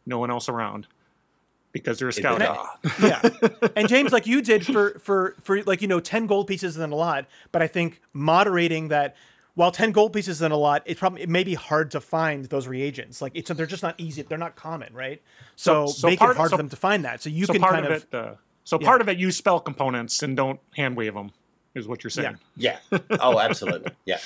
[0.05, 0.87] no one else around,
[1.71, 2.41] because they're a scout.
[2.41, 3.21] Ah, yeah
[3.75, 6.91] and james like you did for for for like you know 10 gold pieces isn't
[6.93, 9.15] a lot but i think moderating that
[9.55, 12.45] while 10 gold pieces isn't a lot it probably it may be hard to find
[12.45, 15.21] those reagents like it's they're just not easy they're not common right
[15.55, 17.45] so, So- so make part- it hard so- for them to find that so you
[17.45, 20.23] so can part kind of, of, it, uh, so part of it, use spell components
[20.23, 21.31] and don't hand wave them,
[21.73, 22.37] is what you're saying.
[22.57, 22.79] Yeah.
[23.11, 23.93] Oh, absolutely.
[24.05, 24.17] Yeah.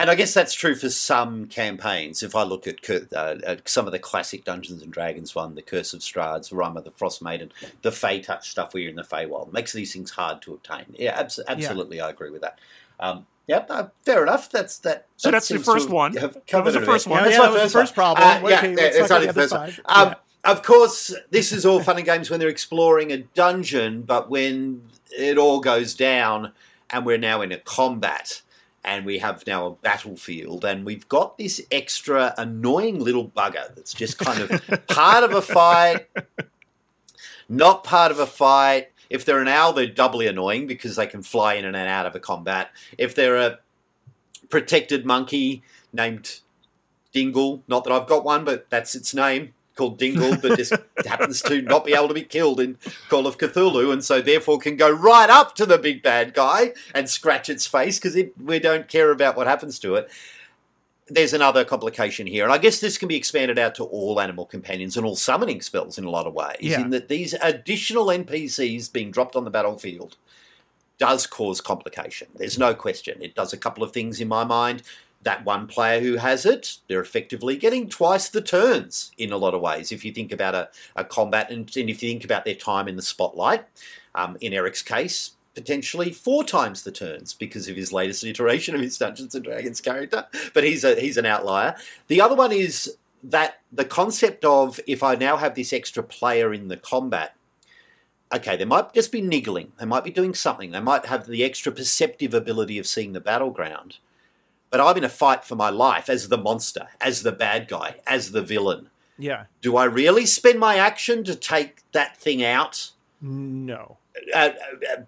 [0.00, 2.22] And I guess that's true for some campaigns.
[2.22, 5.60] If I look at, uh, at some of the classic Dungeons and Dragons one, the
[5.62, 8.96] Curse of Strahd, Rime of the Frost Maiden, the Fey Touch stuff where you're in
[8.96, 10.86] the Feywild, makes these things hard to obtain.
[10.98, 12.58] Yeah, abs- absolutely, I agree with that.
[12.98, 14.48] Um, yep, no, fair enough.
[14.50, 15.06] That's that.
[15.18, 16.12] So that that's the first one.
[16.12, 16.86] That was the it a bit.
[16.86, 17.18] first one.
[17.18, 18.26] Yeah, That's yeah, my that the first first problem.
[18.26, 19.74] Uh, yeah, let's yeah, it's only the the first other one.
[19.86, 20.14] Um, Yeah.
[20.42, 24.80] Of course, this is all fun and games when they're exploring a dungeon, but when
[25.10, 26.52] it all goes down
[26.88, 28.40] and we're now in a combat
[28.84, 33.92] and we have now a battlefield and we've got this extra annoying little bugger that's
[33.92, 36.08] just kind of part of a fight,
[37.48, 38.88] not part of a fight.
[39.10, 42.14] If they're an owl, they're doubly annoying because they can fly in and out of
[42.14, 42.70] a combat.
[42.96, 43.58] If they're a
[44.50, 45.62] protected monkey
[45.92, 46.40] named
[47.12, 47.62] Dingle.
[47.66, 50.74] Not that I've got one, but that's its name, called Dingle, but just
[51.06, 52.76] happens to not be able to be killed in
[53.08, 56.74] Call of Cthulhu, and so therefore can go right up to the big bad guy
[56.94, 60.10] and scratch its face because we don't care about what happens to it.
[61.08, 64.44] There's another complication here, and I guess this can be expanded out to all animal
[64.44, 66.58] companions and all summoning spells in a lot of ways.
[66.60, 66.82] Yeah.
[66.82, 70.16] In that these additional NPCs being dropped on the battlefield
[70.98, 72.28] does cause complication.
[72.34, 73.22] There's no question.
[73.22, 74.82] It does a couple of things in my mind.
[75.22, 79.54] That one player who has it, they're effectively getting twice the turns in a lot
[79.54, 79.92] of ways.
[79.92, 82.88] If you think about a, a combat and, and if you think about their time
[82.88, 83.66] in the spotlight,
[84.14, 88.80] um, in Eric's case, potentially four times the turns because of his latest iteration of
[88.80, 90.26] his Dungeons and Dragons character.
[90.54, 91.76] But he's a he's an outlier.
[92.08, 96.54] The other one is that the concept of if I now have this extra player
[96.54, 97.34] in the combat,
[98.32, 99.72] okay, they might just be niggling.
[99.78, 100.70] They might be doing something.
[100.70, 103.98] They might have the extra perceptive ability of seeing the battleground.
[104.70, 107.96] But I'm in a fight for my life as the monster, as the bad guy,
[108.06, 108.88] as the villain.
[109.18, 112.92] yeah Do I really spend my action to take that thing out?
[113.20, 113.98] no
[114.34, 114.50] Uh,
[114.90, 115.02] uh,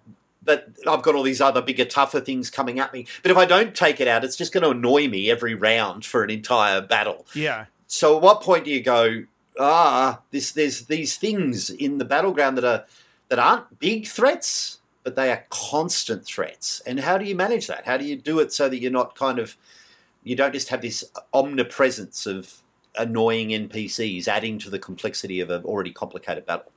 [0.45, 3.05] but I've got all these other bigger, tougher things coming at me.
[3.21, 6.05] But if I don't take it out, it's just going to annoy me every round
[6.05, 7.25] for an entire battle.
[7.33, 9.23] yeah So at what point do you go,
[9.59, 12.85] ah, this there's these things in the battleground that are
[13.29, 16.81] that aren't big threats, but they are constant threats.
[16.85, 17.85] And how do you manage that?
[17.85, 19.57] How do you do it so that you're not kind of
[20.23, 22.61] you don't just have this omnipresence of
[22.97, 26.71] annoying NPCs adding to the complexity of an already complicated battle?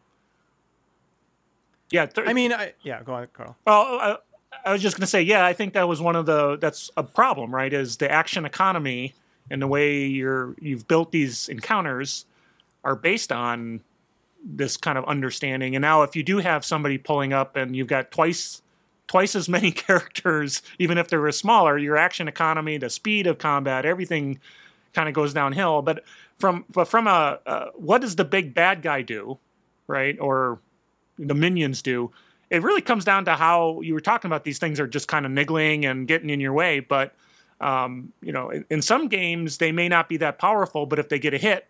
[1.90, 3.56] Yeah, th- I mean, I, yeah, go on, Carl.
[3.64, 4.16] Well, I,
[4.64, 6.90] I was just going to say, yeah, I think that was one of the that's
[6.96, 7.72] a problem, right?
[7.72, 9.14] Is the action economy
[9.50, 12.26] and the way you're you've built these encounters
[12.82, 13.80] are based on
[14.46, 15.74] this kind of understanding.
[15.74, 18.62] And now, if you do have somebody pulling up and you've got twice
[19.08, 23.84] twice as many characters, even if they're smaller, your action economy, the speed of combat,
[23.84, 24.40] everything
[24.92, 25.82] kind of goes downhill.
[25.82, 26.04] But
[26.38, 29.38] from but from a uh, what does the big bad guy do,
[29.86, 30.16] right?
[30.20, 30.60] Or
[31.18, 32.12] the minions do?
[32.48, 34.44] It really comes down to how you were talking about.
[34.44, 36.78] These things are just kind of niggling and getting in your way.
[36.78, 37.14] But
[37.60, 41.08] um, you know, in, in some games they may not be that powerful, but if
[41.08, 41.66] they get a hit,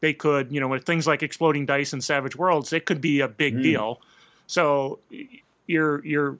[0.00, 3.20] they could, you know, with things like exploding dice and Savage Worlds, it could be
[3.20, 4.00] a big deal.
[4.46, 5.26] So y-
[5.66, 6.38] you're you're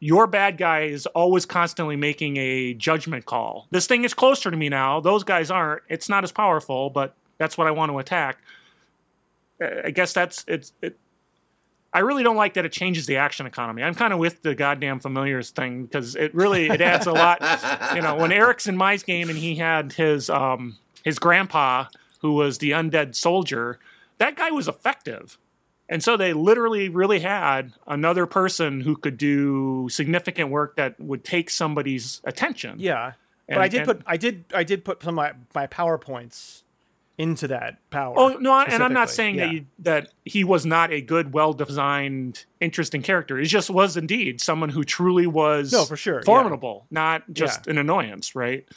[0.00, 3.66] your bad guy is always constantly making a judgment call.
[3.70, 5.00] This thing is closer to me now.
[5.00, 5.82] Those guys aren't.
[5.88, 8.38] It's not as powerful, but that's what I want to attack.
[9.60, 10.72] I guess that's it's.
[10.82, 10.96] It,
[11.92, 13.82] I really don't like that it changes the action economy.
[13.82, 17.40] I'm kind of with the goddamn familiars thing because it really it adds a lot.
[17.94, 21.86] you know, when Eric's in my game and he had his um his grandpa
[22.18, 23.78] who was the undead soldier,
[24.18, 25.38] that guy was effective.
[25.88, 31.24] And so they literally really had another person who could do significant work that would
[31.24, 32.78] take somebody's attention.
[32.78, 33.12] Yeah,
[33.48, 36.62] but I did and- put I did I did put some of my, my powerpoints
[37.16, 38.14] into that power.
[38.16, 39.46] Oh no, I- and I'm not saying Yeah.
[39.46, 43.38] that you, that he was not a good, well-designed, interesting character.
[43.38, 46.24] He just was indeed someone who truly was No, for sure, yeah.
[46.24, 47.72] formidable, not just Yeah.
[47.72, 48.68] an annoyance, right?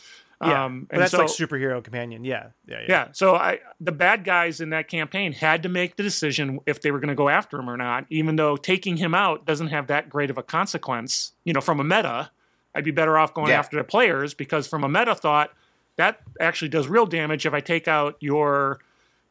[0.43, 2.23] Yeah, Um, but that's so, like superhero companion.
[2.23, 2.85] Yeah, yeah, yeah.
[2.89, 3.07] yeah.
[3.11, 6.91] So I, the bad guys in that campaign had to make the decision if they
[6.91, 8.05] were going to go after him or not.
[8.09, 11.79] Even though taking him out doesn't have that great of a consequence, you know, from
[11.79, 12.31] a meta,
[12.73, 13.59] I'd be better off going Yeah.
[13.59, 15.51] after the players because from a meta thought,
[15.97, 17.45] that actually does real damage.
[17.45, 18.79] If I take out your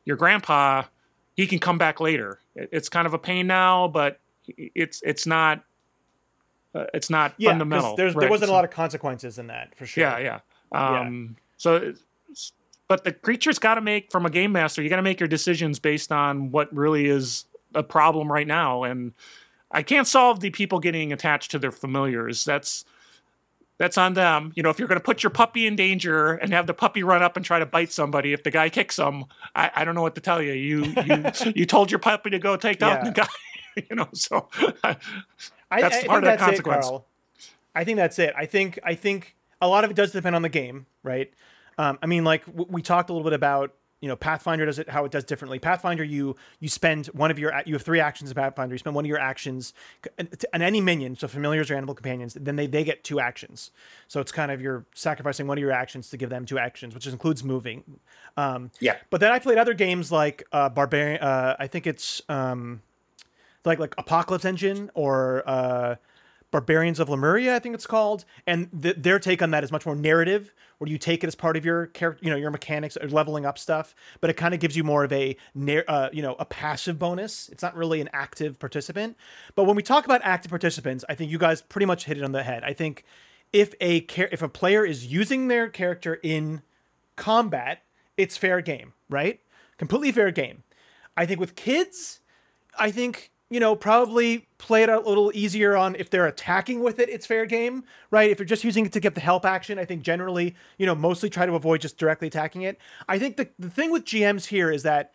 [0.04, 0.84] your grandpa,
[1.34, 2.38] he can come back later.
[2.54, 5.64] It- It's kind of a pain now, but it's it's not
[6.74, 7.96] uh, it's not Yeah, fundamental.
[7.96, 10.02] There's, there wasn't a lot of consequences in that for sure.
[10.04, 10.40] yeah, yeah.
[10.72, 11.94] Um, So,
[12.88, 14.82] but the creature's got to make from a game master.
[14.82, 18.82] You got to make your decisions based on what really is a problem right now,
[18.84, 19.12] and
[19.70, 22.44] I can't solve the people getting attached to their familiars.
[22.44, 22.84] That's
[23.78, 24.52] that's on them.
[24.56, 27.02] You know, if you're going to put your puppy in danger and have the puppy
[27.02, 29.94] run up and try to bite somebody, if the guy kicks them, I, I don't
[29.94, 30.52] know what to tell you.
[30.52, 33.10] You you you told your puppy to go take out Yeah.
[33.10, 33.26] the guy.
[33.88, 34.48] You know, so
[34.82, 34.96] I,
[35.70, 36.88] That's I, I part of the consequence.
[36.90, 37.02] It.
[37.72, 38.34] I think that's it.
[38.36, 41.32] I think I think a lot of it does depend on the game, right?
[41.78, 44.78] Um, I mean, like w- we talked a little bit about you know Pathfinder does
[44.78, 45.58] it how it does differently.
[45.58, 48.74] Pathfinder, you you spend one of your you have three actions in Pathfinder.
[48.74, 49.74] You spend one of your actions
[50.18, 52.34] on any minion, so familiars or animal companions.
[52.34, 53.70] Then they they get two actions.
[54.08, 56.94] So it's kind of you're sacrificing one of your actions to give them two actions,
[56.94, 58.00] which includes moving.
[58.38, 58.96] Um, Yeah.
[59.10, 61.20] but then I played other games like uh, Barbarian.
[61.20, 62.80] Uh, I think it's um,
[63.66, 65.96] like like Apocalypse Engine or uh,
[66.50, 69.86] Barbarians of Lemuria, I think it's called, and th- their take on that is much
[69.86, 72.96] more narrative, where you take it as part of your character, you know, your mechanics
[72.96, 75.36] or leveling up stuff, but it kind of gives you more of a,
[75.86, 77.48] uh, you know, a passive bonus.
[77.50, 79.16] It's not really an active participant.
[79.54, 82.24] But when we talk about active participants, I think you guys pretty much hit it
[82.24, 82.64] on the head.
[82.64, 83.04] I think
[83.52, 86.62] if a char- if a player is using their character in
[87.16, 87.82] combat,
[88.16, 89.40] it's fair game, right?
[89.76, 90.62] Completely fair game.
[91.16, 92.20] I think with kids,
[92.78, 96.98] I think you know probably play it a little easier on if they're attacking with
[96.98, 98.30] it it's fair game right?
[98.30, 100.94] If you're just using it to get the help action i think generally you know
[100.94, 102.78] mostly try to avoid just directly attacking it.
[103.08, 105.12] I think the, the thing with gms here is that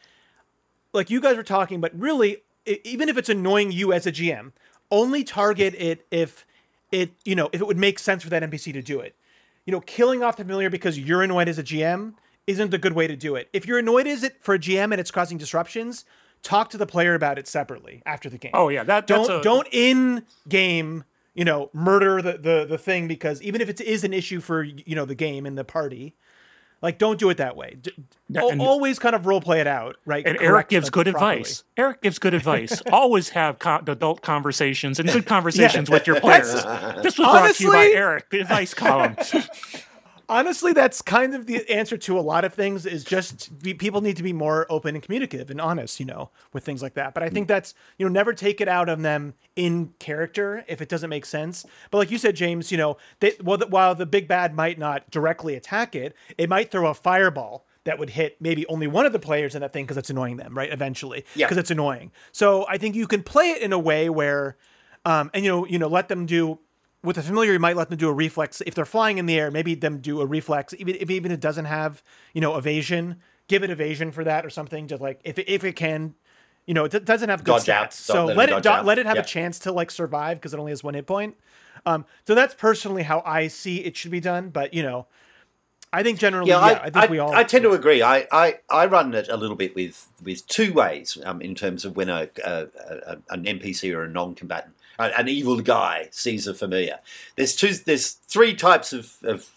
[0.94, 4.12] like you guys were talking but really e- even if it's annoying you as a
[4.12, 4.52] gm
[4.92, 6.46] only target it if
[6.92, 9.16] it you know if it would make sense for that npc to do it.
[9.66, 12.14] You know killing off the familiar because you're annoyed as a gm
[12.48, 13.50] isn't a good way to do it.
[13.54, 16.06] If you're annoyed as it for a gm and it's causing disruptions
[16.44, 19.40] talk to the player about it separately after the game oh yeah, that don't that's
[19.40, 23.82] a, don't in game you know murder the, the the thing because even if it
[23.82, 26.16] is an issue for you know the game and the party
[26.82, 27.92] like don't do it that way D-
[28.36, 31.38] al- and- always kind of role play it out right And Eric gives good properly.
[31.40, 31.64] advice.
[31.78, 32.82] Eric gives good advice.
[32.92, 36.54] Always have co- adult conversations and good conversations with your players.
[37.02, 39.16] This was brought to you by Honestly- Eric, the advice column.
[40.30, 44.02] honestly that's kind of the answer to a lot of things is just be, people
[44.02, 47.14] need to be more open and communicative and honest you know with things like that.
[47.14, 50.82] But i think that's you know never take it out on them in character if
[50.82, 51.66] it doesn't make sense.
[51.92, 54.78] But like you said james you know they, well, the, while the big bad might
[54.80, 59.06] not directly attack it it might throw a fireball that would hit maybe only one
[59.06, 61.46] of the players in that thing because it's annoying them right eventually Yeah.
[61.46, 62.12] because it's annoying.
[62.32, 64.58] So i think you can play it in a way where
[65.06, 66.58] um, and you know you know let them do
[67.06, 68.62] with a familiar, you might let them do a reflex.
[68.66, 71.40] If they're flying in the air, maybe them do a reflex, even if even it
[71.40, 72.04] doesn't have,
[72.34, 74.88] you know, evasion, give it evasion for that or something.
[74.88, 76.16] Just like if it, if it can,
[76.68, 77.70] You know, it doesn't have good Dodge stats.
[77.70, 77.94] out.
[77.94, 79.22] So let let it it do- let it have Yeah.
[79.22, 81.36] a chance to like survive because it only has one hit point.
[81.86, 84.50] Um, so that's personally how I see it should be done.
[84.50, 85.06] But you know,
[85.94, 87.34] I think generally, yeah, Yeah, I, I, think we all.
[87.34, 88.02] I tend to agree.
[88.02, 91.86] I, I, I run it a little bit with, with two ways um, in terms
[91.86, 92.68] of when a, a,
[93.08, 97.00] a an NPC or a non-combatant, an evil guy sees a familiar.
[97.36, 97.74] There's two.
[97.74, 99.50] There's three types of, of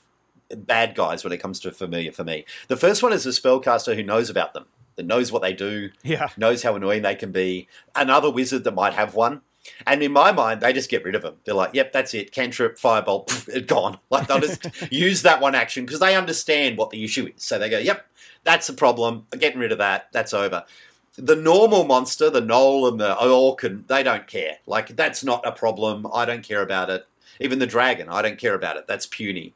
[0.54, 2.44] bad guys when it comes to familiar for me.
[2.68, 4.66] The first one is a spellcaster who knows about them,
[4.96, 7.68] that knows what they do, yeah, knows how annoying they can be.
[7.94, 9.42] Another wizard that might have one.
[9.86, 11.36] And in my mind, they just get rid of them.
[11.44, 12.32] They're like, "Yep, that's it.
[12.32, 16.78] Cantrip, firebolt, pff, it gone." Like they'll just use that one action because they understand
[16.78, 17.42] what the issue is.
[17.42, 18.06] So they go, "Yep,
[18.44, 19.26] that's the problem.
[19.38, 20.08] Getting rid of that.
[20.12, 20.64] That's over."
[21.20, 24.58] The normal monster, the gnoll and the orc, and they don't care.
[24.66, 26.06] Like that's not a problem.
[26.14, 27.06] I don't care about it.
[27.40, 28.86] Even the dragon, I don't care about it.
[28.86, 29.52] That's puny.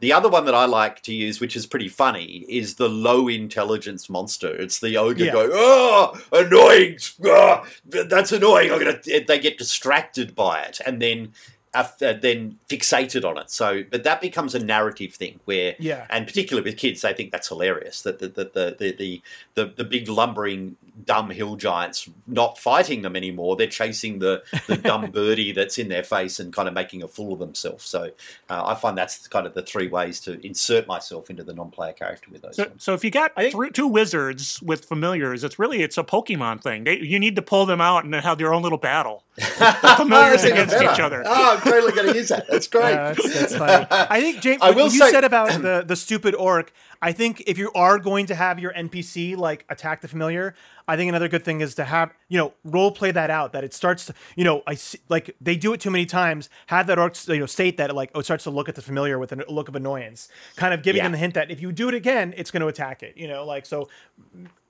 [0.00, 3.26] The other one that I like to use, which is pretty funny, is the low
[3.28, 4.48] intelligence monster.
[4.54, 5.32] It's the ogre Yeah.
[5.32, 8.70] going, oh, annoying, ah, that's annoying.
[8.70, 9.00] I'm gonna.
[9.26, 11.32] They get distracted by it, and then.
[11.74, 13.50] Uh, then fixated on it.
[13.50, 16.06] So, but that becomes a narrative thing where, Yeah.
[16.08, 18.00] and particularly with kids, they think that's hilarious.
[18.02, 19.22] That the the the the the,
[19.54, 23.56] the, the big lumbering dumb hill giants not fighting them anymore.
[23.56, 27.08] They're chasing the, the dumb birdie that's in their face and kind of making a
[27.08, 27.84] fool of themselves.
[27.84, 28.10] So
[28.50, 31.92] uh, I find that's kind of the three ways to insert myself into the non-player
[31.92, 32.56] character with those.
[32.56, 35.98] So, so if you got I think- three, two wizards with familiars, it's really it's
[35.98, 36.84] a Pokemon thing.
[36.84, 39.24] They, you need to pull them out and have their own little battle.
[39.58, 41.22] The familiars That's even against each other.
[41.24, 42.46] Oh, I'm totally going to use that.
[42.48, 42.90] That's great.
[42.90, 43.86] Yeah, that's, that's funny.
[43.90, 46.72] I think James, I what will you say- said about the the stupid orc.
[47.00, 50.54] I think if you are going to have your NPC like attack the familiar,
[50.88, 53.52] I think another good thing is to have you know role play that out.
[53.52, 56.48] That it starts to you know I see, like they do it too many times.
[56.68, 58.82] Have that orc you know state that like oh it starts to look at the
[58.82, 61.04] familiar with a look of annoyance, kind of giving Yeah.
[61.04, 63.16] them the hint that if you do it again, it's going to attack it.
[63.16, 63.88] You know like so.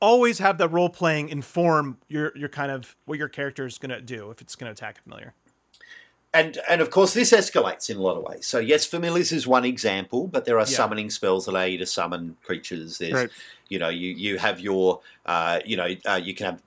[0.01, 3.91] Always have that role playing inform your your kind of what your character is going
[3.91, 5.35] to do if it's going to attack a familiar.
[6.35, 8.47] And and of course this escalates in a lot of ways.
[8.47, 10.77] So yes, familiars is one example, but there are Yeah.
[10.77, 12.99] summoning spells that allow you to summon creatures.
[12.99, 13.31] There's Right.
[13.69, 16.63] you know you you have your uh, you know uh, you can have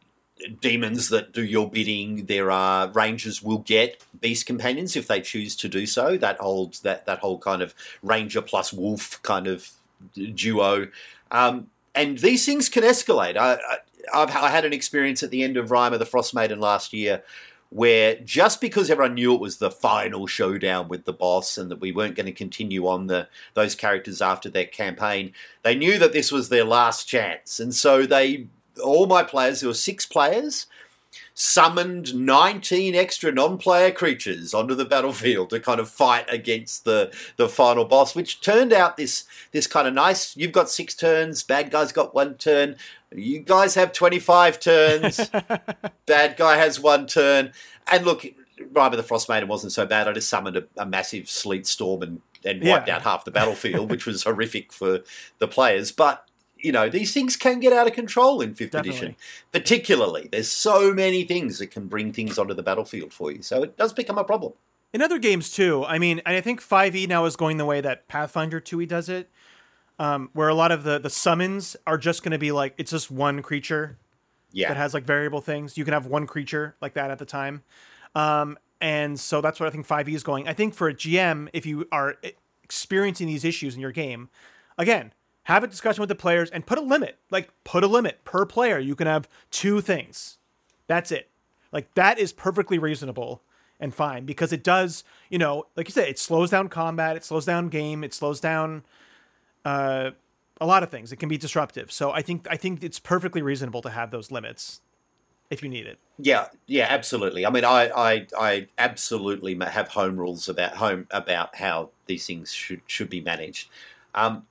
[0.60, 2.26] demons that do your bidding.
[2.26, 6.18] There are rangers will get beast companions if they choose to do so.
[6.18, 9.70] That holds that that whole kind of ranger plus wolf kind of
[10.16, 10.88] duo.
[11.30, 13.38] Um, and these things can escalate.
[13.38, 13.78] I, I,
[14.14, 16.92] I've, I had an experience at the end of Rime of the Frost Maiden last
[16.94, 17.24] year
[17.72, 21.80] where just because everyone knew it was the final showdown with the boss and that
[21.80, 25.32] we weren't going to continue on the those characters after their campaign,
[25.64, 27.62] they knew that this was their last chance.
[27.62, 28.48] And so they
[28.84, 30.68] all my players, there were six players,
[31.34, 37.50] summoned 19 extra non-player creatures onto the battlefield to kind of fight against the the
[37.50, 41.72] final boss which turned out this this kind of nice you've got six turns bad
[41.72, 42.76] guy's got one turn
[43.14, 45.30] you guys have 25 turns
[46.06, 47.52] bad guy has one turn
[47.92, 48.26] and look
[48.74, 51.66] Rime of the Frost Maiden wasn't so bad I just summoned a, a massive sleet
[51.66, 52.96] storm and and wiped Yeah.
[52.96, 55.02] out half the battlefield which was horrific for
[55.40, 56.28] the players but
[56.64, 59.16] you know these things can get out of control in fifth edition
[59.52, 63.64] particularly there's so many things that can bring things onto the battlefield for you so
[63.64, 64.54] it does become a problem
[64.94, 65.86] in other games too.
[65.86, 69.10] I mean, and I think 5e now is going the way that Pathfinder 2e does
[69.10, 69.30] it,
[70.00, 72.92] um, where a lot of the the summons are just going to be like it's
[72.92, 73.98] just one creature
[74.52, 75.78] yeah that has like variable things.
[75.78, 77.64] You can have one creature like that at the time,
[78.16, 80.48] um, and so that's what I think 5e is going.
[80.48, 82.16] I think for a GM, if you are
[82.64, 84.30] experiencing these issues in your game,
[84.78, 85.14] again.
[85.44, 87.18] Have a discussion with the players and put a limit.
[87.30, 88.80] Like, put a limit per player.
[88.80, 90.38] You can have two things.
[90.88, 91.30] That's it.
[91.72, 93.42] Like, that is perfectly reasonable
[93.80, 97.26] and fine because it does, you know, like you said, it slows down combat, it
[97.26, 98.84] slows down game, it slows down
[99.66, 100.12] uh,
[100.62, 101.12] a lot of things.
[101.12, 101.92] It can be disruptive.
[101.92, 104.82] So I think I think it's perfectly reasonable to have those limits
[105.50, 105.98] if you need it.
[106.18, 107.46] Yeah, yeah, absolutely.
[107.46, 112.54] I mean, I, I, I absolutely have home rules about home about how these things
[112.54, 113.68] should should be managed.
[114.14, 114.46] Um,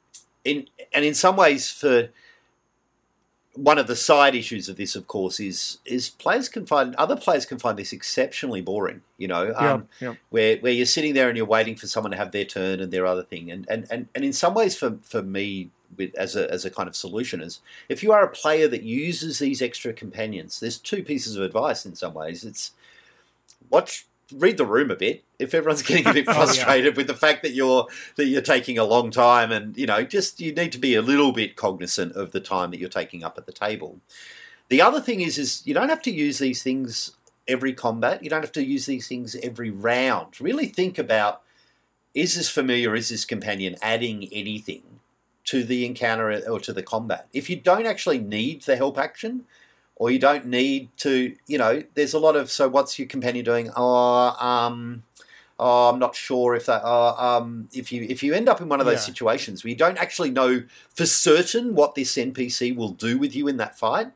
[0.45, 2.09] in and in some ways, for
[3.55, 7.17] one of the side issues of this, of course, is is players can find other
[7.17, 9.03] players can find this exceptionally boring.
[9.19, 10.15] You know, um, yeah.
[10.31, 12.93] where where you're sitting there and you're waiting for someone to have their turn and
[12.93, 16.37] their other thing, and and and, and in some ways, for for me, with as
[16.37, 19.61] a as a kind of solution is if you are a player that uses these
[19.61, 22.45] extra companions, there's two pieces of advice in some ways.
[22.45, 22.73] It's
[23.69, 25.25] watch read the room a bit.
[25.39, 26.45] If everyone's getting a bit Oh, yeah.
[26.45, 30.03] frustrated with the fact that you're that you're taking a long time and you know,
[30.03, 33.25] just you need to be a little bit cognizant of the time that you're taking
[33.25, 34.01] up at the table.
[34.69, 37.17] The other thing is is you don't have to use these things
[37.49, 38.23] every combat.
[38.23, 40.41] You don't have to use these things every round.
[40.41, 41.43] Really think about
[42.15, 44.83] is this familiar, is this companion adding anything
[45.45, 47.29] to the encounter or to the combat?
[47.33, 49.45] If you don't actually need the help action,
[50.01, 51.37] or you don't need to.
[51.47, 52.69] You know, there's a lot of so.
[52.69, 53.71] What's your companion doing?
[53.77, 55.03] Oh, um,
[55.59, 56.83] oh, I'm not sure if that.
[56.83, 59.13] Uh, um, if you if you end up in one of those Yeah.
[59.13, 63.47] situations where you don't actually know for certain what this NPC will do with you
[63.47, 64.13] in that fight,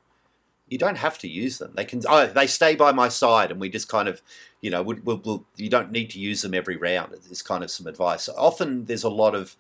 [0.71, 1.73] you don't have to use them.
[1.77, 2.01] They can.
[2.09, 4.23] Oh, they stay by my side, and we just kind of,
[4.63, 7.13] you know, we'll, we'll, we'll, you don't need to use them every round.
[7.13, 8.27] It's kind of some advice.
[8.31, 9.55] Often there's a lot of,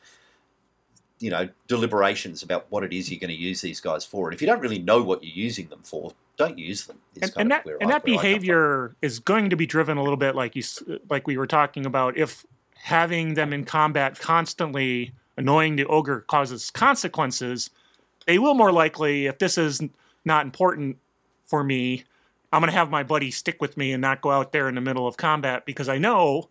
[1.20, 4.34] you know, deliberations about what it is you're going to use these guys for, and
[4.34, 6.98] if you don't really know what you're using them for, don't use them.
[7.20, 8.12] and, and that and I- that where I come from.
[8.12, 10.62] behavior is going to be driven a little bit like you
[11.08, 12.44] like we were talking about if
[12.74, 17.70] having them in combat constantly annoying the ogre causes consequences
[18.26, 19.80] they will more likely if this is
[20.24, 20.98] not important
[21.44, 22.04] for me
[22.52, 24.74] i'm going to have my buddy stick with me and not go out there in
[24.74, 26.48] the middle of combat because i know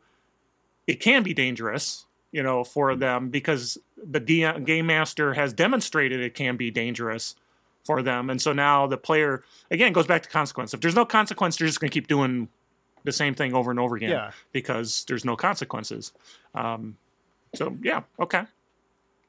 [0.87, 6.19] it can be dangerous you know for them because the D- game master has demonstrated
[6.19, 7.35] it can be dangerous
[7.85, 8.29] for them.
[8.29, 10.73] And so now the player again goes back to consequence.
[10.73, 12.49] If there's no consequence, they're just going to keep doing
[13.05, 14.31] the same thing over and over again Yeah.
[14.51, 16.11] because there's no consequences.
[16.55, 16.97] Um,
[17.55, 18.47] so yeah, okay, it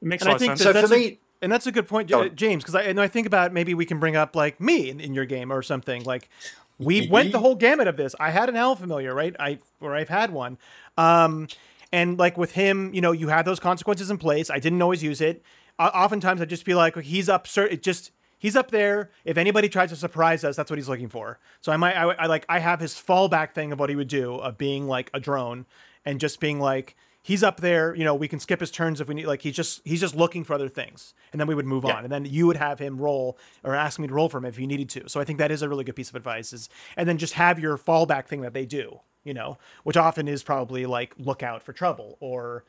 [0.01, 0.75] makes And a I lot think of that sense.
[0.75, 2.37] So that's for a- me- and that's a good point, Go uh, on.
[2.37, 4.99] James, because I, and I think about maybe we can bring up like me in,
[4.99, 6.03] in your game or something.
[6.05, 6.31] Like
[6.79, 8.15] we went the whole gamut of this.
[8.19, 9.37] I had an elf familiar, right?
[9.39, 10.57] I or I've had one.
[10.97, 11.49] Um,
[11.95, 14.51] and like with him, you know, you have those consequences in place.
[14.51, 15.43] I didn't always use it.
[15.79, 17.65] Oftentimes, I'd just be like, he's up, sir.
[17.67, 19.11] It just he's up there.
[19.25, 21.39] If anybody tries to surprise us, that's what he's looking for.
[21.61, 24.09] So I might, I, I like, I have his fallback thing of what he would
[24.09, 25.67] do of being like a drone
[26.05, 27.95] and just being like, he's up there.
[27.95, 29.27] You know, we can skip his turns if we need.
[29.27, 31.97] Like he's just he's just looking for other things, and then we would move Yeah.
[31.97, 34.45] on, and then you would have him roll or ask me to roll for him
[34.45, 35.09] if you needed to.
[35.09, 36.53] So I think that is a really good piece of advice.
[36.53, 39.01] Is and then just have your fallback thing that they do.
[39.25, 42.65] You know, which often is probably like look out for trouble or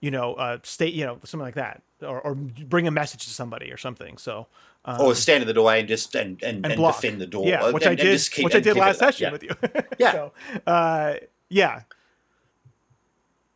[0.00, 3.30] you know, uh, state, you know, something like that, or, or bring a message to
[3.30, 4.16] somebody or something.
[4.16, 4.46] So,
[4.86, 7.00] um, or stand in the doorway and just and and, and, block.
[7.02, 7.46] defend the door.
[7.46, 9.30] Yeah, Uh, which and- I did, just keep- which I did last session Yeah.
[9.32, 9.50] with you.
[9.98, 10.12] Yeah.
[10.12, 10.32] so,
[10.66, 11.14] uh,
[11.50, 11.82] yeah,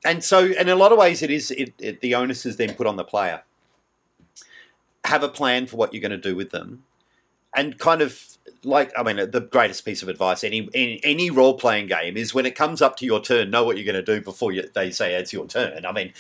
[0.05, 2.75] and so in a lot of ways it is it, it the onus is then
[2.75, 3.43] put on the player
[5.07, 6.85] have a plan for what you're going to do with them
[7.57, 11.87] and kind of like i mean the greatest piece of advice any any, any role-playing
[11.87, 14.21] game is when it comes up to your turn know what you're going to do
[14.23, 16.13] before you, they say it's your turn i mean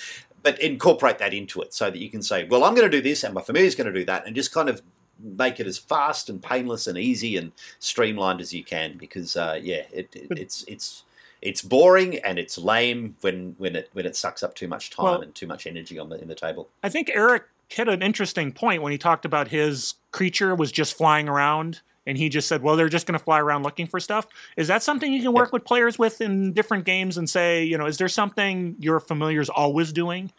[0.42, 3.02] but incorporate that into it so that you can say well i'm going to do
[3.02, 4.82] this and my familiar's going to do that and just kind of
[5.20, 9.58] make it as fast and painless and easy and streamlined as you can because uh,
[9.62, 11.04] yeah it, it, it's it's
[11.40, 15.04] it's boring and it's lame when when it when it sucks up too much time
[15.04, 16.68] Well- and too much energy on the in the table.
[16.82, 20.96] I think Eric hit an interesting point when he talked about his creature was just
[20.96, 23.98] flying around and he just said, well, they're just going to fly around looking for
[24.00, 24.26] stuff.
[24.56, 27.78] Is that something you can work with players with in different games and say, you
[27.78, 30.30] know, is there something your familiar's always doing?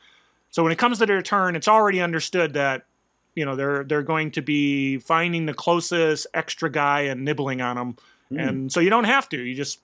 [0.50, 2.86] So when it comes to their turn, it's already understood that,
[3.36, 7.76] you know, they're they're going to be finding the closest extra guy and nibbling on
[7.76, 7.98] them.
[8.38, 9.38] And so you don't have to.
[9.38, 9.80] You just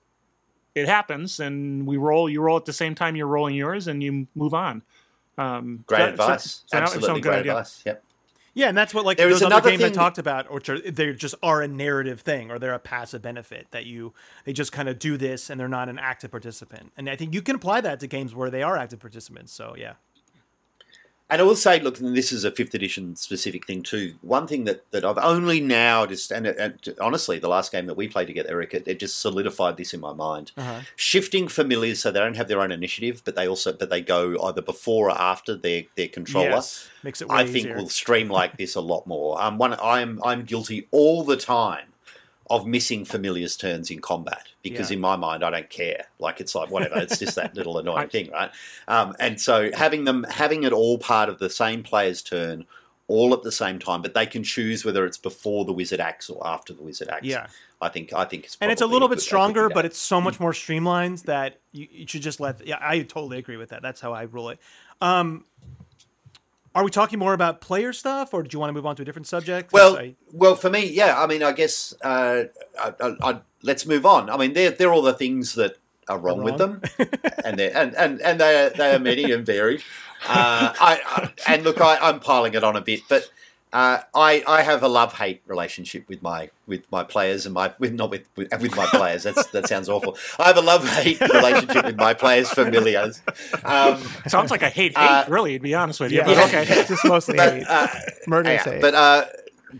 [0.74, 4.02] it happens and we roll you roll at the same time you're rolling yours and
[4.02, 4.82] you move on.
[5.36, 7.52] Um, Great so- advice, so so absolutely great idea.
[7.52, 7.82] advice.
[7.84, 8.04] Yep.
[8.54, 10.78] Yeah, and that's what like There is those other games I talked about, which are
[10.78, 14.12] they just are a narrative thing, or they're a passive benefit that you
[14.44, 16.92] they just kind of do this and they're not an active participant.
[16.96, 19.52] And I think you can apply that to games where they are active participants.
[19.52, 19.94] So yeah,
[21.32, 24.16] And I will say, look, and this is a fifth edition specific thing too.
[24.20, 27.94] One thing that, that I've only now just, and, and honestly, the last game that
[27.94, 30.52] we played together, Eric, it, it just solidified this in my mind.
[30.58, 30.80] Uh-huh.
[30.94, 34.36] Shifting familiars so they don't have their own initiative, but they also, but they go
[34.44, 36.50] either before or after their their controller.
[36.50, 37.76] yes, makes it I think easier.
[37.76, 39.40] will stream like this a lot more.
[39.40, 41.91] Um, one, I'm I'm guilty all the time
[42.52, 44.96] of missing familiars turns in combat because Yeah.
[44.96, 46.06] in my mind I don't care.
[46.18, 46.98] Like it's like whatever.
[46.98, 48.50] It's just that little annoying thing, right?
[48.86, 52.66] Um, and so having them having it all part of the same player's turn.
[53.08, 56.30] All at the same time, but they can choose whether it's before the wizard acts
[56.30, 57.26] or after the wizard acts.
[57.26, 57.48] Yeah.
[57.80, 59.98] I think I think it's and it's a little good- bit good stronger, but it's
[59.98, 62.64] so much more streamlined that you, you should just let.
[62.66, 63.82] Yeah, I totally agree with that.
[63.82, 64.60] That's how I rule it.
[65.02, 65.44] Um,
[66.74, 69.02] are we talking more about player stuff, or do you want to move on to
[69.02, 69.72] a different subject?
[69.72, 71.20] Well, I- well, for me, yeah.
[71.22, 72.44] I mean, I guess uh,
[72.80, 72.92] I,
[73.22, 74.30] I, let's move on.
[74.30, 75.76] I mean, they're they're all the things that
[76.08, 76.82] are wrong, with them,
[77.44, 79.82] and they and and and they are, they are many and varied.
[80.28, 81.00] Uh, I,
[81.46, 83.30] I and look, I, I'm piling it on a bit, but.
[83.72, 87.72] Uh, I, I have a love hate relationship with my with my players and my
[87.78, 89.22] with not with with, with my players.
[89.22, 90.16] That's that sounds awful.
[90.38, 93.22] I have a love hate relationship with my players familiars.
[93.64, 96.18] Um, Sounds like a hate hate, Uh, really, to be honest with you.
[96.18, 96.44] yeah, But Yeah.
[96.60, 96.80] okay.
[96.80, 97.66] it's just mostly but, hate.
[97.66, 97.86] uh,
[98.26, 98.80] murder yeah, hate.
[98.82, 99.24] but uh,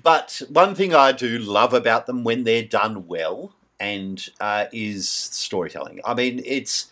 [0.02, 5.08] but one thing I do love about them when they're done well and uh, is
[5.08, 6.00] storytelling.
[6.04, 6.86] I mean, it's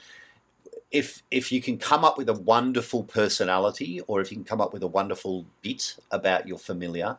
[0.90, 4.60] if if you can come up with a wonderful personality, or if you can come
[4.60, 7.18] up with a wonderful bit about your familiar,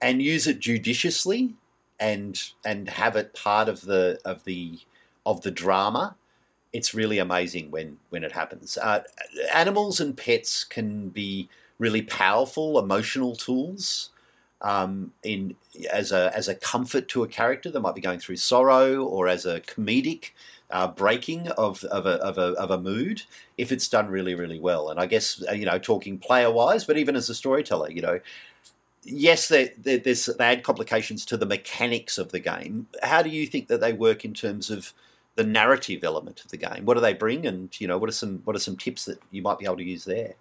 [0.00, 1.54] and use it judiciously,
[2.00, 4.80] and and have it part of the of the
[5.24, 6.16] of the drama,
[6.72, 8.76] it's really amazing when when it happens.
[8.76, 9.02] Uh,
[9.52, 11.48] animals and pets can be
[11.78, 14.10] really powerful emotional tools
[14.64, 15.54] um, in
[15.92, 19.28] as a as a comfort to a character that might be going through sorrow, or
[19.28, 20.30] as a comedic
[20.70, 23.22] uh, breaking of of a, of a of a mood
[23.58, 24.88] if it's done really really well.
[24.88, 28.02] And I guess uh, you know talking player wise, but even as a storyteller, you
[28.02, 28.18] know.
[29.06, 32.86] Yes, there, there's they add complications to the mechanics of the game.
[33.02, 34.94] How do you think that they work in terms of
[35.34, 36.86] the narrative element of the game?
[36.86, 39.20] What do they bring, and you know, what are some what are some tips that
[39.30, 40.36] you might be able to use there?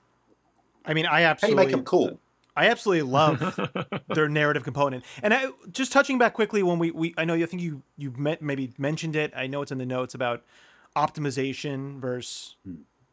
[0.86, 2.20] I mean, I absolutely How do you make them cool?
[2.56, 3.60] I absolutely love
[4.14, 5.04] their narrative component.
[5.22, 7.82] And I, just touching back quickly when we, we I know you I think you
[7.98, 9.34] you met, maybe mentioned it.
[9.36, 10.44] I know it's in the notes about
[10.96, 12.56] optimization versus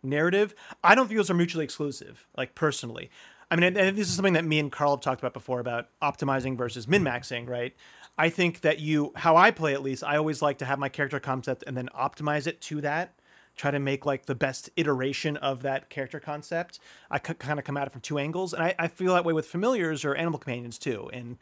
[0.03, 0.55] narrative.
[0.85, 2.27] I don't think those are mutually exclusive.
[2.37, 3.11] Like personally,
[3.51, 5.61] I mean, and, and this is something that me and Carl have talked about before
[5.61, 7.49] about optimizing versus min maxing.
[7.49, 7.75] Right?
[8.19, 10.91] I think that you, how I play at least, I always like to have my
[10.91, 13.15] character concept and then optimize it to that
[13.61, 16.79] try to make like the best iteration of that character concept.
[17.11, 19.25] I c- kind of come at it from two angles, and I, I feel that
[19.27, 21.11] way with familiars or animal companions too.
[21.13, 21.37] And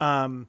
[0.00, 0.46] um,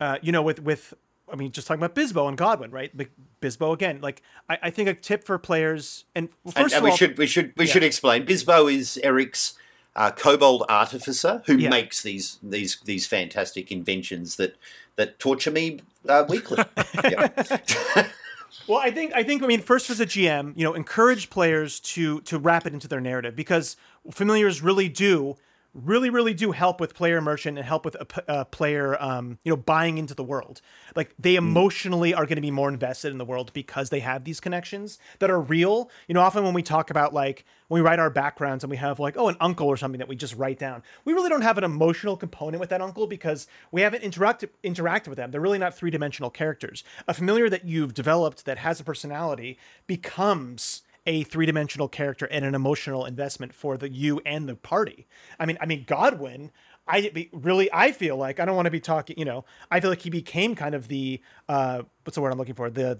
[0.00, 0.94] uh, you know, with with
[1.32, 2.96] I mean, just talking about Bisbo and Godwin, right?
[2.96, 4.00] Like Bisbo again.
[4.00, 6.90] Like I, I think a tip for players, and well, And, first and of we
[6.90, 7.72] all, should we should we Yeah.
[7.72, 8.24] should explain.
[8.24, 9.58] Bisbo is Eric's
[9.96, 11.70] uh, kobold artificer who Yeah.
[11.70, 14.54] makes these these these fantastic inventions that
[14.94, 16.62] that torture me uh, weekly.
[18.68, 21.80] Well, I think I think I mean first as a GM, you know, encourage players
[21.80, 23.76] to to wrap it into their narrative because
[24.10, 25.36] familiars really do
[25.84, 29.38] really really do help with player immersion and help with a, p- a player um,
[29.44, 30.60] you know buying into the world.
[30.94, 34.24] Like they emotionally are going to be more invested in the world because they have
[34.24, 35.90] these connections that are real.
[36.08, 38.76] You know often when we talk about like when we write our backgrounds and we
[38.76, 41.42] have like oh an uncle or something that we just write down we really don't
[41.42, 45.30] have an emotional component with that uncle because we haven't interacted interacted with them.
[45.30, 46.84] They're really not three-dimensional characters.
[47.08, 52.54] A familiar that you've developed that has a personality becomes a three-dimensional character and an
[52.54, 55.06] emotional investment for the you and the party.
[55.38, 56.50] I mean, I mean Godwin.
[56.88, 59.18] I be- really, I feel like I don't want to be talking.
[59.18, 62.38] You know, I feel like he became kind of the uh, what's the word I'm
[62.38, 62.70] looking for?
[62.70, 62.94] The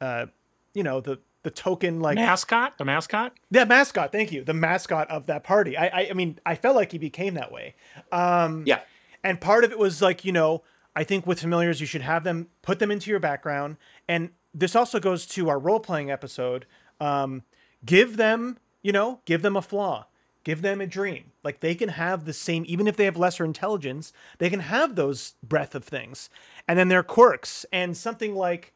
[0.00, 0.26] the uh,
[0.74, 3.32] you know the the token like mascot, the mascot.
[3.50, 4.12] the mascot.
[4.12, 5.76] Thank you, the mascot of that party.
[5.76, 7.74] I, I I mean, I felt like he became that way.
[8.12, 8.80] Um, yeah.
[9.24, 10.62] and part of it was like you know
[10.96, 13.76] i think with familiars you should have them put them into your background
[14.08, 16.66] and this also goes to our role-playing episode
[17.00, 17.42] um,
[17.84, 20.06] give them you know give them a flaw.
[20.42, 21.32] Give them a dream.
[21.44, 24.94] Like they can have the same even if they have lesser intelligence they can have
[24.94, 26.30] those breadth of things
[26.66, 28.72] and then their quirks and something like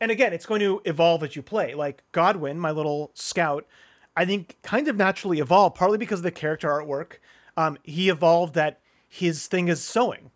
[0.00, 1.74] and again it's going to evolve as you play.
[1.74, 3.66] Like godwin my little scout
[4.16, 7.14] i think kind of naturally evolved partly because of the character artwork.
[7.56, 10.30] Um, he evolved that his thing is sewing.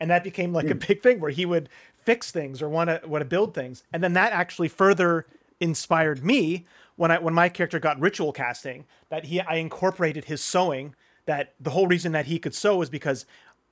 [0.00, 3.00] And that became like a big thing where he would fix things or want to
[3.06, 3.84] want to build things.
[3.92, 5.26] And then that actually further
[5.60, 6.66] inspired me
[6.96, 10.94] when i when my character got ritual casting that he i incorporated his sewing
[11.26, 13.26] that the whole reason that he could sew is because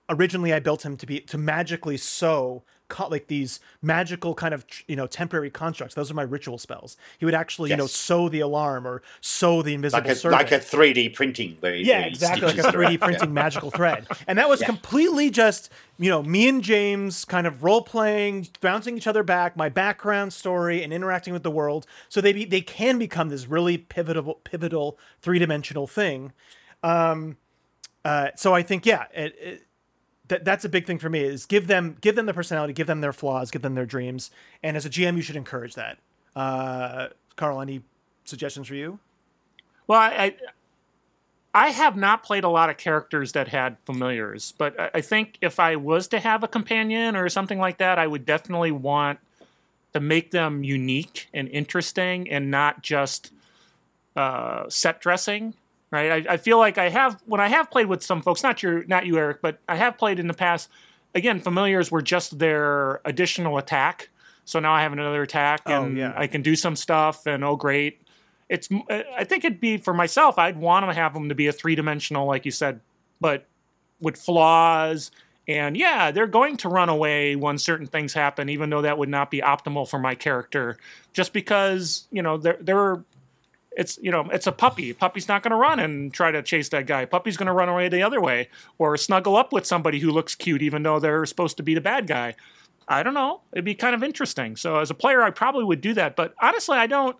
[0.08, 2.62] originally i built him to be to magically sew
[2.96, 6.96] co- like these magical kind of you know temporary constructs those are my ritual spells
[7.18, 7.92] he would actually you know Yes.
[7.92, 11.74] sew the alarm or sew the invisible Like a, servant like a 3D printing where
[11.74, 12.98] yeah, where exactly, like a 3D around.
[13.06, 14.06] printing magical thread.
[14.26, 14.66] And that was Yeah.
[14.66, 19.56] completely just, you know, me and James kind of role playing, bouncing each other back,
[19.56, 21.86] my background story, and interacting with the world.
[22.08, 26.32] So they be, they can become this really pivotal, pivotal three dimensional thing.
[26.82, 27.36] Um,
[28.04, 29.66] uh, so I think, yeah, it, it,
[30.32, 32.86] that that's a big thing for me is give them give them the personality, give
[32.86, 34.30] them their flaws, give them their dreams,
[34.62, 35.98] and as a GM, you should encourage that.
[36.34, 37.82] Uh, Carl, any
[38.24, 38.98] suggestions for you?
[39.86, 40.36] Well, I, I
[41.54, 45.36] I have not played a lot of characters that had familiars, but I, I think
[45.42, 49.18] if I was to have a companion or something like that, I would definitely want
[49.92, 53.32] to make them unique and interesting, and not just
[54.16, 55.52] uh, set dressing.
[55.92, 56.26] Right?
[56.26, 58.82] I, I feel like I have when I have played with some folks, not your,
[58.84, 60.70] not you, Eric, but I have played in the past.
[61.14, 64.08] Again, familiars were just their additional attack.
[64.46, 66.14] So now I have another attack, Oh, and yeah.
[66.16, 68.00] I can do some stuff, and oh great,
[68.48, 70.38] it's uh, I think it'd be for myself.
[70.38, 72.80] I'd want to have them to be a three dimensional, like you said,
[73.20, 73.46] but
[74.00, 75.10] with flaws.
[75.46, 79.08] And yeah, they're going to run away when certain things happen, even though that would
[79.08, 80.76] not be optimal for my character.
[81.12, 83.04] Just because you know they're they're
[83.76, 84.92] it's you know it's a puppy.
[84.92, 87.04] Puppy's not going to run and try to chase that guy.
[87.04, 88.48] Puppy's going to run away the other way
[88.78, 91.80] or snuggle up with somebody who looks cute, even though they're supposed to be the
[91.80, 92.34] bad guy.
[92.88, 93.42] I don't know.
[93.52, 94.56] It'd be kind of interesting.
[94.56, 96.16] So as a player, I probably would do that.
[96.16, 97.16] But honestly, I don't.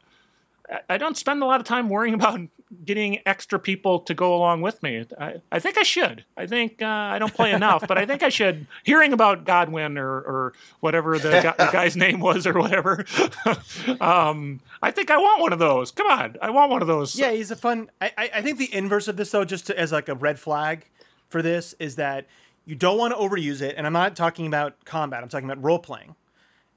[0.89, 2.41] I- don't spend a lot of time worrying about
[2.85, 5.05] getting extra people to go along with me.
[5.19, 6.25] I, I think I should.
[6.37, 8.67] I think uh, I don't play enough, but I think I should.
[8.85, 13.05] Hearing about Godwin or, or whatever the, gu- the guy's name was or whatever,
[14.01, 15.91] um, I think I want one of those.
[15.91, 17.17] Come on, I want one of those.
[17.19, 17.91] Yeah, he's a fun.
[18.01, 20.39] I, I I think the inverse of this though, just to, as like a red
[20.39, 20.89] flag
[21.29, 22.27] for this, is that
[22.65, 23.75] you don't want to overuse it.
[23.77, 25.23] And I'm not talking about combat.
[25.23, 26.15] I'm talking about role playing.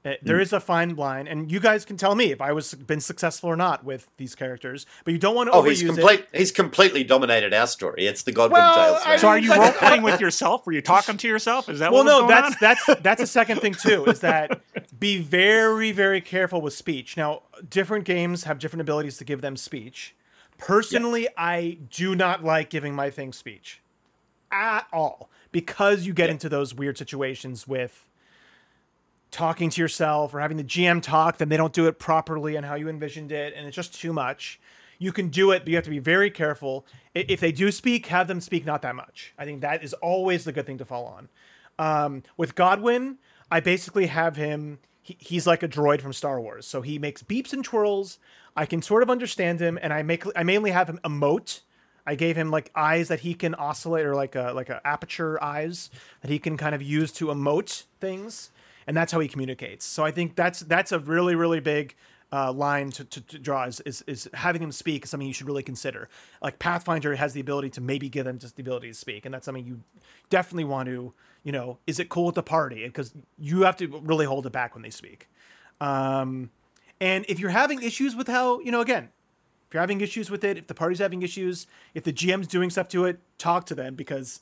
[0.06, 2.74] Uh, There is a fine line, and you guys can tell me if I was
[2.74, 4.86] been successful or not with these characters.
[5.04, 5.86] But you don't want to Oh, overuse he's it.
[5.86, 6.26] complete.
[6.32, 8.06] He's completely dominated our story.
[8.06, 9.02] It's the Godwin Well, Tales.
[9.04, 9.18] I- man.
[9.18, 10.64] So are you Like- role playing with yourself?
[10.64, 11.68] Were you talking to yourself?
[11.68, 12.56] Is that Well, what no, going that's on?
[12.60, 14.04] that's that's a second thing too.
[14.04, 14.60] Is that
[14.98, 17.16] be very very careful with speech.
[17.16, 20.14] Now, different games have different abilities to give them speech.
[20.58, 23.80] Personally, I do not like giving my thing speech
[24.52, 28.06] at all because you get into those weird situations with
[29.30, 32.64] talking to yourself or having the GM talk, then they don't do it properly and
[32.64, 34.60] how you envisioned it, and it's just too much.
[34.98, 36.86] You can do it, but you have to be very careful.
[37.14, 39.34] If they do speak, have them speak not that much.
[39.38, 41.28] I think that is always the good thing to fall on.
[41.78, 43.18] Um, with Godwin,
[43.50, 44.78] I basically have him.
[45.02, 48.18] He, he's like a droid from Star Wars, so he makes beeps and twirls.
[48.56, 51.60] I can sort of understand him, and I make I mainly have him emote.
[52.06, 55.42] I gave him like eyes that he can oscillate, or like a like a aperture
[55.42, 55.90] eyes
[56.22, 58.50] that he can kind of use to emote things,
[58.86, 59.84] and that's how he communicates.
[59.84, 61.94] So I think that's that's a really really big
[62.32, 65.34] uh, line to, to, to draw is, is is having him speak is something you
[65.34, 66.08] should really consider.
[66.42, 69.34] Like Pathfinder has the ability to maybe give them just the ability to speak, and
[69.34, 69.80] that's something you
[70.30, 71.12] definitely want to
[71.44, 71.78] you know.
[71.86, 72.84] Is it cool at the party?
[72.84, 75.28] Because you have to really hold it back when they speak.
[75.80, 76.50] Um,
[77.00, 79.10] and if you're having issues with how you know again
[79.68, 82.70] if you're having issues with it, if the party's having issues, if the GM's doing
[82.70, 84.40] stuff to it, talk to them because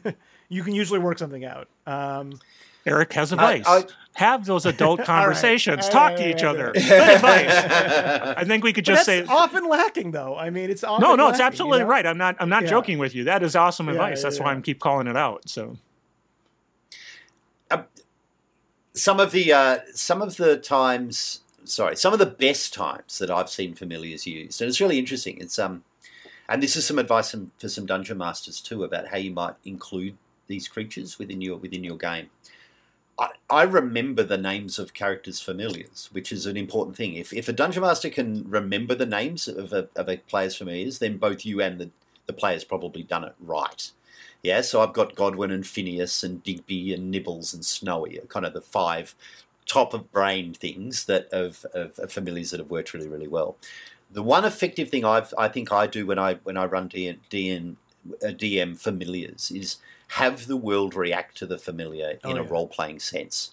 [0.48, 1.68] you can usually work something out.
[1.86, 2.40] Um,
[2.86, 3.64] Eric has advice.
[3.66, 5.86] I- Have those adult conversations.
[5.86, 6.66] All Talk right, to each right, other.
[6.68, 7.50] all Good advice.
[8.36, 10.36] I think we could just that's say often lacking, though.
[10.36, 11.28] I mean, it's often no, no.
[11.28, 11.86] It's lacking, you absolutely know?
[11.86, 12.06] right.
[12.06, 12.36] I'm not.
[12.38, 12.70] I'm not Yeah.
[12.70, 13.24] joking with you.
[13.24, 14.18] That is awesome advice.
[14.18, 14.52] yeah, That's why yeah.
[14.52, 15.48] I'm keep calling it out.
[15.48, 15.76] So
[18.96, 23.30] some of the uh, some of the times sorry some of the best times that
[23.30, 25.82] i've seen familiars used and it's really interesting it's um
[26.48, 29.54] and this is some advice from, for some dungeon masters too about how you might
[29.64, 30.16] include
[30.46, 32.28] these creatures within your within your game
[33.18, 37.14] I, I remember the names of characters familiars, which is an important thing.
[37.14, 40.98] If, if a dungeon master can remember the names of a, of a player's familiars,
[40.98, 41.90] then both you and the,
[42.26, 43.90] the player's probably done it right.
[44.42, 48.52] Yeah, so I've got Godwin and Phineas and Digby and Nibbles and Snowy, kind of
[48.52, 49.14] the five
[49.66, 53.56] top of brain things that of, of, of familiars that have worked really, really well.
[54.10, 57.76] The one effective thing I've I think I do when I when I run DN,
[58.22, 59.78] uh, DM familiars is
[60.14, 63.52] have the world react to the familiar Oh, in a role playing sense,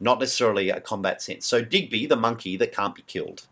[0.00, 1.46] not necessarily a combat sense.
[1.46, 3.46] So Digby, the monkey that can't be killed,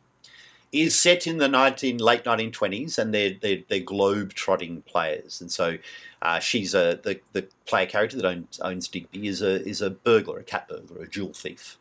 [0.73, 5.53] is set in the 19 late 1920s, and they're they're, they're globe trotting players, and
[5.53, 5.77] so
[6.23, 9.91] uh, she's a the, the player character that owns, owns Digby is a is a
[9.91, 11.77] burglar, a cat burglar, a jewel thief.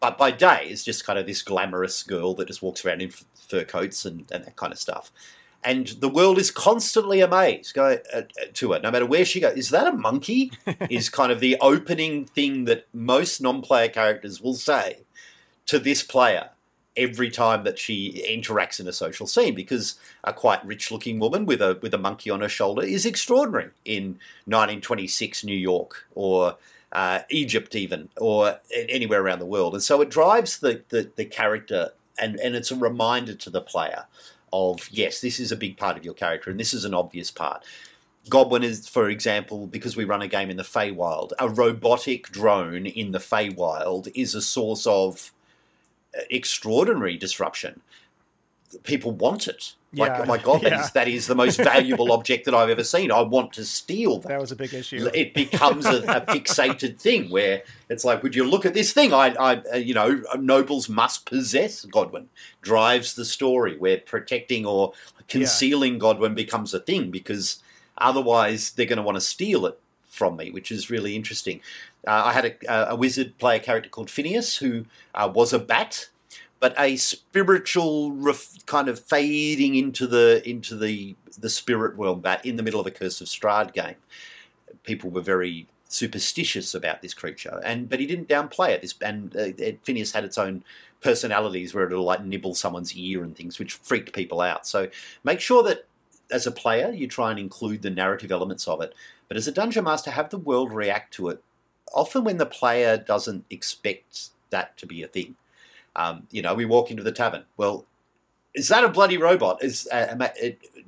[0.00, 3.10] But by day, is just kind of this glamorous girl that just walks around in
[3.10, 5.12] f- fur coats and, and that kind of stuff.
[5.62, 8.22] And the world is constantly amazed go, uh,
[8.54, 9.56] to it, no matter where she goes.
[9.56, 10.52] Is that a monkey?
[10.90, 15.00] is kind of the opening thing that most non player characters will say
[15.66, 16.50] to this player
[16.96, 19.94] every time that she interacts in a social scene because
[20.24, 23.70] a quite rich looking woman with a with a monkey on her shoulder is extraordinary
[23.84, 26.56] in 1926 New York or
[26.92, 28.58] uh, Egypt even or
[28.88, 32.72] anywhere around the world and so it drives the the, the character and and it's
[32.72, 34.06] a reminder to the player
[34.52, 37.30] of yes this is a big part of your character and this is an obvious
[37.30, 37.64] part
[38.28, 42.86] Godwin is, for example, because we run a game in the Feywild, a robotic drone
[42.86, 45.32] in the Feywild is a source of
[46.16, 47.80] uh, extraordinary disruption.
[48.84, 49.74] People want it.
[49.92, 50.22] Like, Yeah.
[50.22, 50.84] oh my God, that Yeah.
[50.84, 53.10] is that is the most valuable object that I've ever seen.
[53.10, 54.28] I want to steal that.
[54.28, 55.10] That was a big issue.
[55.12, 59.12] It becomes a, a fixated thing where it's like, would you look at this thing?
[59.12, 62.28] I, I, uh, you know, nobles must possess Godwin.
[62.62, 64.92] Drives the story where protecting or
[65.26, 67.60] concealing Godwin becomes a thing because
[67.98, 71.60] otherwise they're going to want to steal it from me, which is really interesting.
[72.06, 75.58] Uh, I had a, a wizard play a character called Phineas who uh, was a
[75.58, 76.08] bat,
[76.60, 82.44] but a spiritual ref, kind of fading into the into the the spirit world bat
[82.44, 83.96] in the middle of a Curse of Strahd game.
[84.84, 88.82] People were very superstitious about this creature, and but he didn't downplay it.
[88.82, 90.62] This and uh, Phineas had its own
[91.00, 94.66] personalities where it'll like nibble someone's ear and things, which freaked people out.
[94.66, 94.88] So
[95.24, 95.86] make sure that
[96.30, 98.94] as a player you try and include the narrative elements of it,
[99.28, 101.42] but as a dungeon master, have the world react to it.
[101.92, 105.36] Often when the player doesn't expect that to be a thing.
[105.96, 107.44] Um, you know, we walk into the tavern.
[107.56, 107.86] Well,
[108.54, 109.62] is that a bloody robot?
[109.62, 110.28] Is uh,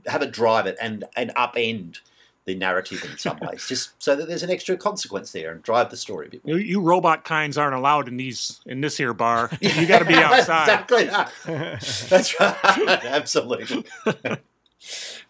[0.07, 2.01] have it drive it and and upend
[2.45, 5.91] the narrative in some ways, just so that there's an extra consequence there and drive
[5.91, 6.41] the story a bit.
[6.45, 9.51] You, you robot kinds aren't allowed in these in this here bar.
[9.61, 10.63] You got to be outside.
[10.63, 11.05] exactly.
[12.09, 13.05] That's right.
[13.05, 13.85] Absolutely.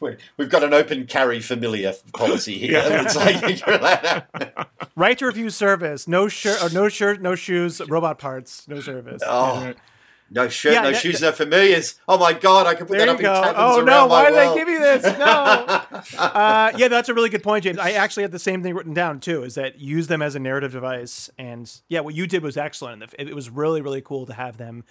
[0.01, 2.73] We- We've got an open carry familiar policy here.
[2.73, 3.03] Yeah.
[3.05, 6.07] It's like Right to review service.
[6.09, 9.23] No shirt or no shirt, no shoes, robot parts, no service.
[9.27, 9.73] oh,
[10.31, 12.01] no shirt, Yeah, no that- shoes, no familiars.
[12.09, 13.35] Oh my god, I can put that up go.
[13.35, 14.07] in taverns Oh no!
[14.07, 14.57] Why did world.
[14.57, 15.03] they give you this?
[15.19, 16.19] No.
[16.19, 17.79] uh, yeah, that's a really good point, James.
[17.79, 19.43] I actually had the same thing written down too.
[19.45, 21.29] Is that use them as a narrative device?
[21.39, 23.05] And yeah, what you did was excellent.
[23.19, 24.85] It was really, really cool to have them,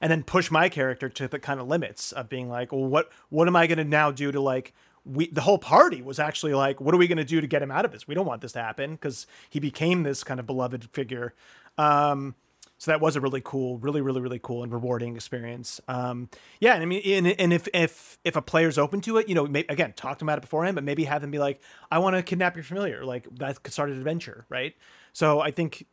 [0.00, 3.10] and then push my character to the kind of limits of being like, well, what,
[3.28, 4.74] what am I going to now do to like?
[5.04, 7.62] We the whole party was actually like, what are we going to do to get
[7.62, 8.06] him out of this?
[8.06, 11.34] We don't want this to happen because he became this kind of beloved figure.
[11.78, 12.34] Um,
[12.78, 15.80] so that was a really cool, really, really, really cool and rewarding experience.
[15.88, 16.28] Um,
[16.60, 19.34] yeah, and I mean, and, and if if if a player's open to it, you
[19.34, 21.60] know, may, again, talk to them about it beforehand, but maybe have them be like,
[21.90, 24.76] "I want to kidnap your familiar," like that could start an adventure, right?
[25.12, 25.86] So I think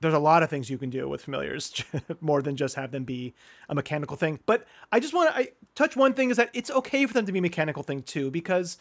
[0.00, 1.84] there's a lot of things you can do with familiars
[2.20, 3.34] more than just have them be
[3.68, 4.40] a mechanical thing.
[4.46, 7.32] But I just want to touch one thing is that it's okay for them to
[7.32, 8.78] be a mechanical thing too, because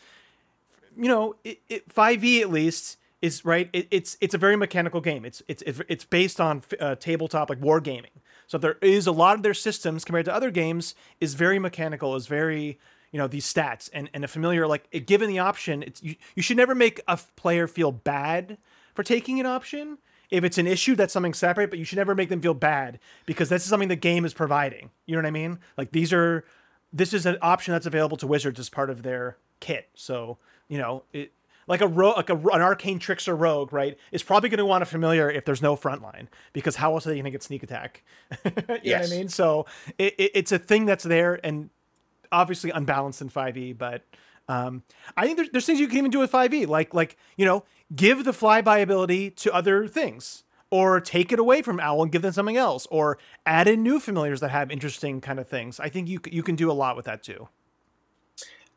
[0.97, 3.69] you know, it, it, 5e at least is right.
[3.73, 5.25] It, it's it's a very mechanical game.
[5.25, 8.15] It's it's it's- based on uh, tabletop like wargaming.
[8.47, 12.15] So there is a lot of their systems compared to other games is very mechanical.
[12.15, 12.79] Is very
[13.11, 16.41] you know these stats and and a familiar like given the option, it's you, you
[16.41, 18.57] should never make a player feel bad
[18.95, 19.97] for taking an option.
[20.29, 22.99] If it's an issue, that's something separate, but you should never make them feel bad
[23.25, 24.91] because this is something the game is providing.
[25.05, 25.59] You know what I mean?
[25.77, 26.45] Like these are
[26.93, 29.89] this is an option that's available to wizards as part of their kit.
[29.95, 31.31] So you know, it
[31.67, 33.97] like a ro- like a, an arcane trickster rogue, right?
[34.11, 37.05] Is probably going to want a familiar if there's no front line because how else
[37.05, 38.03] are they going to get sneak attack?
[38.43, 39.29] you know what I mean?
[39.29, 39.67] So
[39.97, 41.69] it, it, it's a thing that's there and
[42.31, 44.03] obviously unbalanced in 5e, but
[44.49, 44.83] um,
[45.15, 47.63] I think there's, there's things you can even do with 5e, like like you know,
[47.95, 52.23] give the flyby ability to other things, or take it away from Owl and give
[52.23, 55.79] them something else, or add in new familiars that have interesting kind of things.
[55.79, 57.47] I think you you can do a lot with that too.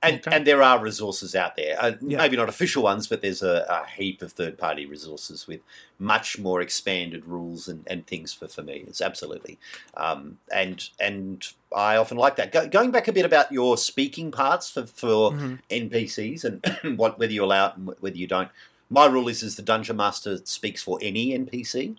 [0.03, 0.35] And Okay.
[0.37, 1.77] and there are resources out there.
[1.81, 2.19] Uh, Yeah.
[2.19, 5.61] Maybe not official ones, but there's a, a heap of third party resources with
[5.99, 9.01] much more expanded rules and, and things for familiars.
[9.01, 9.59] Absolutely,
[9.97, 12.51] um, and and I often like that.
[12.53, 15.55] Go, going back a bit about your speaking parts for for Mm-hmm.
[15.71, 18.51] NPCs and what whether you allow it and whether you don't.
[18.91, 21.97] My rule is is the dungeon master speaks for any NPC,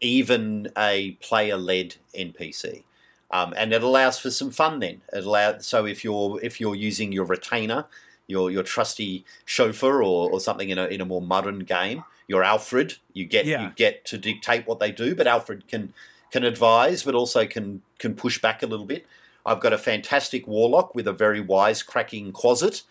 [0.00, 2.84] even a player led NPC
[3.30, 4.80] um, and it allows for some fun.
[4.80, 7.86] Then it allows so if you're if you're using your retainer,
[8.26, 12.42] your your trusty chauffeur or, or something in a in a more modern game, your
[12.44, 13.62] Alfred, you get Yeah.
[13.62, 15.92] you get to dictate what they do, but Alfred can
[16.30, 19.06] can advise, but also can can push back a little bit.
[19.44, 22.82] I've got a fantastic warlock with a very wise cracking closet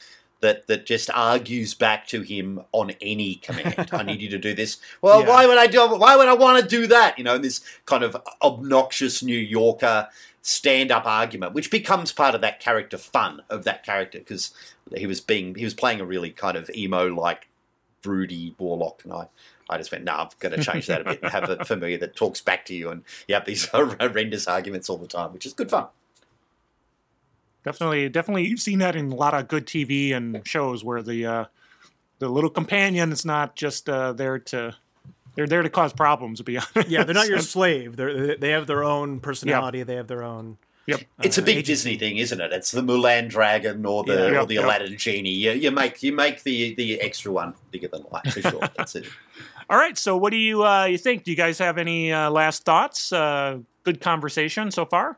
[0.42, 3.90] that that just argues back to him on any command.
[3.94, 4.78] I need you to do this.
[5.02, 5.30] Well, Yeah.
[5.30, 5.80] why would I do?
[5.96, 7.18] Why would I want to do that?
[7.18, 10.08] You know, this kind of obnoxious New Yorker
[10.42, 14.54] stand-up argument, which becomes part of that character fun of that character because
[14.96, 17.48] he was being he was playing a really kind of emo like
[18.02, 19.28] broody warlock, and I.
[19.68, 21.98] I just went, no, I've got to change that a bit and have a familiar
[21.98, 25.44] that talks back to you, and you have these horrendous arguments all the time, which
[25.44, 25.88] is good fun.
[27.66, 31.26] Definitely, definitely, you've seen that in a lot of good TV and shows where the
[31.26, 31.46] uh,
[32.20, 34.76] the little companion is not just uh, there to
[35.36, 36.38] they're there to cause problems.
[36.38, 37.96] To be honest, Yeah, they're not your slave.
[37.96, 39.82] They're they have their own personality.
[39.84, 40.58] They have their own.
[40.88, 41.02] Yep.
[41.24, 41.72] It's a Uh, big agency.
[41.94, 42.54] Disney thing, isn't it?
[42.54, 44.42] It's the Mulan dragon or the Yeah.
[44.42, 44.64] or the Yep, yep.
[44.66, 45.32] Aladdin genie.
[45.32, 48.70] You, you make you make the the extra one bigger than life for sure.
[48.78, 49.06] That's it.
[49.72, 49.98] All right.
[49.98, 51.24] So, what do you uh, you think?
[51.24, 53.12] Do you guys have any uh, last thoughts?
[53.12, 55.18] Uh, good conversation so far.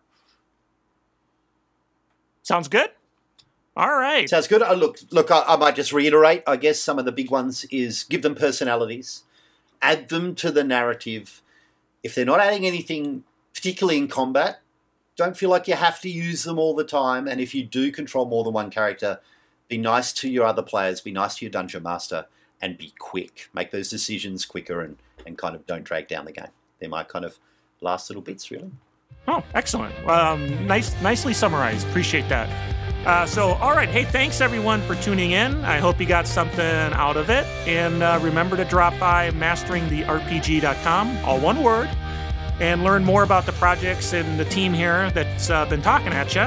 [2.48, 2.92] Sounds good.
[3.76, 4.30] All right.
[4.30, 4.62] Sounds good.
[4.62, 5.30] Uh, look, look.
[5.32, 6.44] I, I might just reiterate.
[6.48, 9.24] I guess some of the big ones is give them personalities,
[9.82, 11.42] add them to the narrative.
[12.04, 14.62] If they're not adding anything, particularly in combat,
[15.18, 17.28] don't feel like you have to use them all the time.
[17.28, 19.20] And if you do control more than one character,
[19.68, 21.02] be nice to your other players.
[21.02, 22.28] Be nice to your dungeon master,
[22.62, 23.50] and be quick.
[23.54, 24.96] Make those decisions quicker, and
[25.26, 26.54] and kind of don't drag down the game.
[26.80, 27.40] They're my kind of
[27.82, 28.72] last little bits, really.
[29.28, 29.94] Oh, excellent.
[30.08, 31.88] Um, nice, nicely summarized.
[31.90, 32.50] Appreciate that.
[33.06, 33.90] Uh, so, all right.
[33.90, 35.64] Hey, thanks everyone for tuning in.
[35.66, 37.46] I hope you got something out of it.
[37.68, 41.90] And uh, remember to drop by masteringtherpg.com, all one word,
[42.60, 46.34] and learn more about the projects and the team here that's uh, been talking at
[46.34, 46.42] you.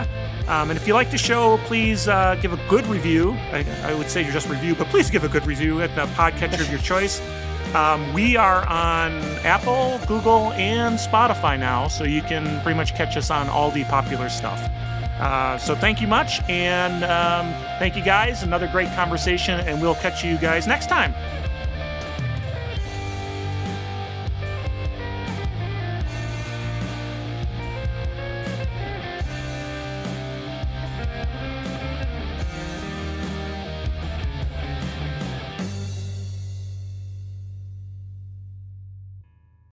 [0.50, 3.32] Um, and if you like the show, please uh, give a good review.
[3.52, 6.06] I, I would say you're just review, but please give a good review at the
[6.14, 7.20] podcatcher of your choice.
[7.74, 9.12] Um, we are on
[9.44, 13.84] Apple, Google, and Spotify now, so you can pretty much catch us on all the
[13.84, 14.60] popular stuff.
[15.20, 18.42] Uh, so thank you much, and um, thank you guys.
[18.42, 21.14] Another great conversation, and we'll catch you guys next time.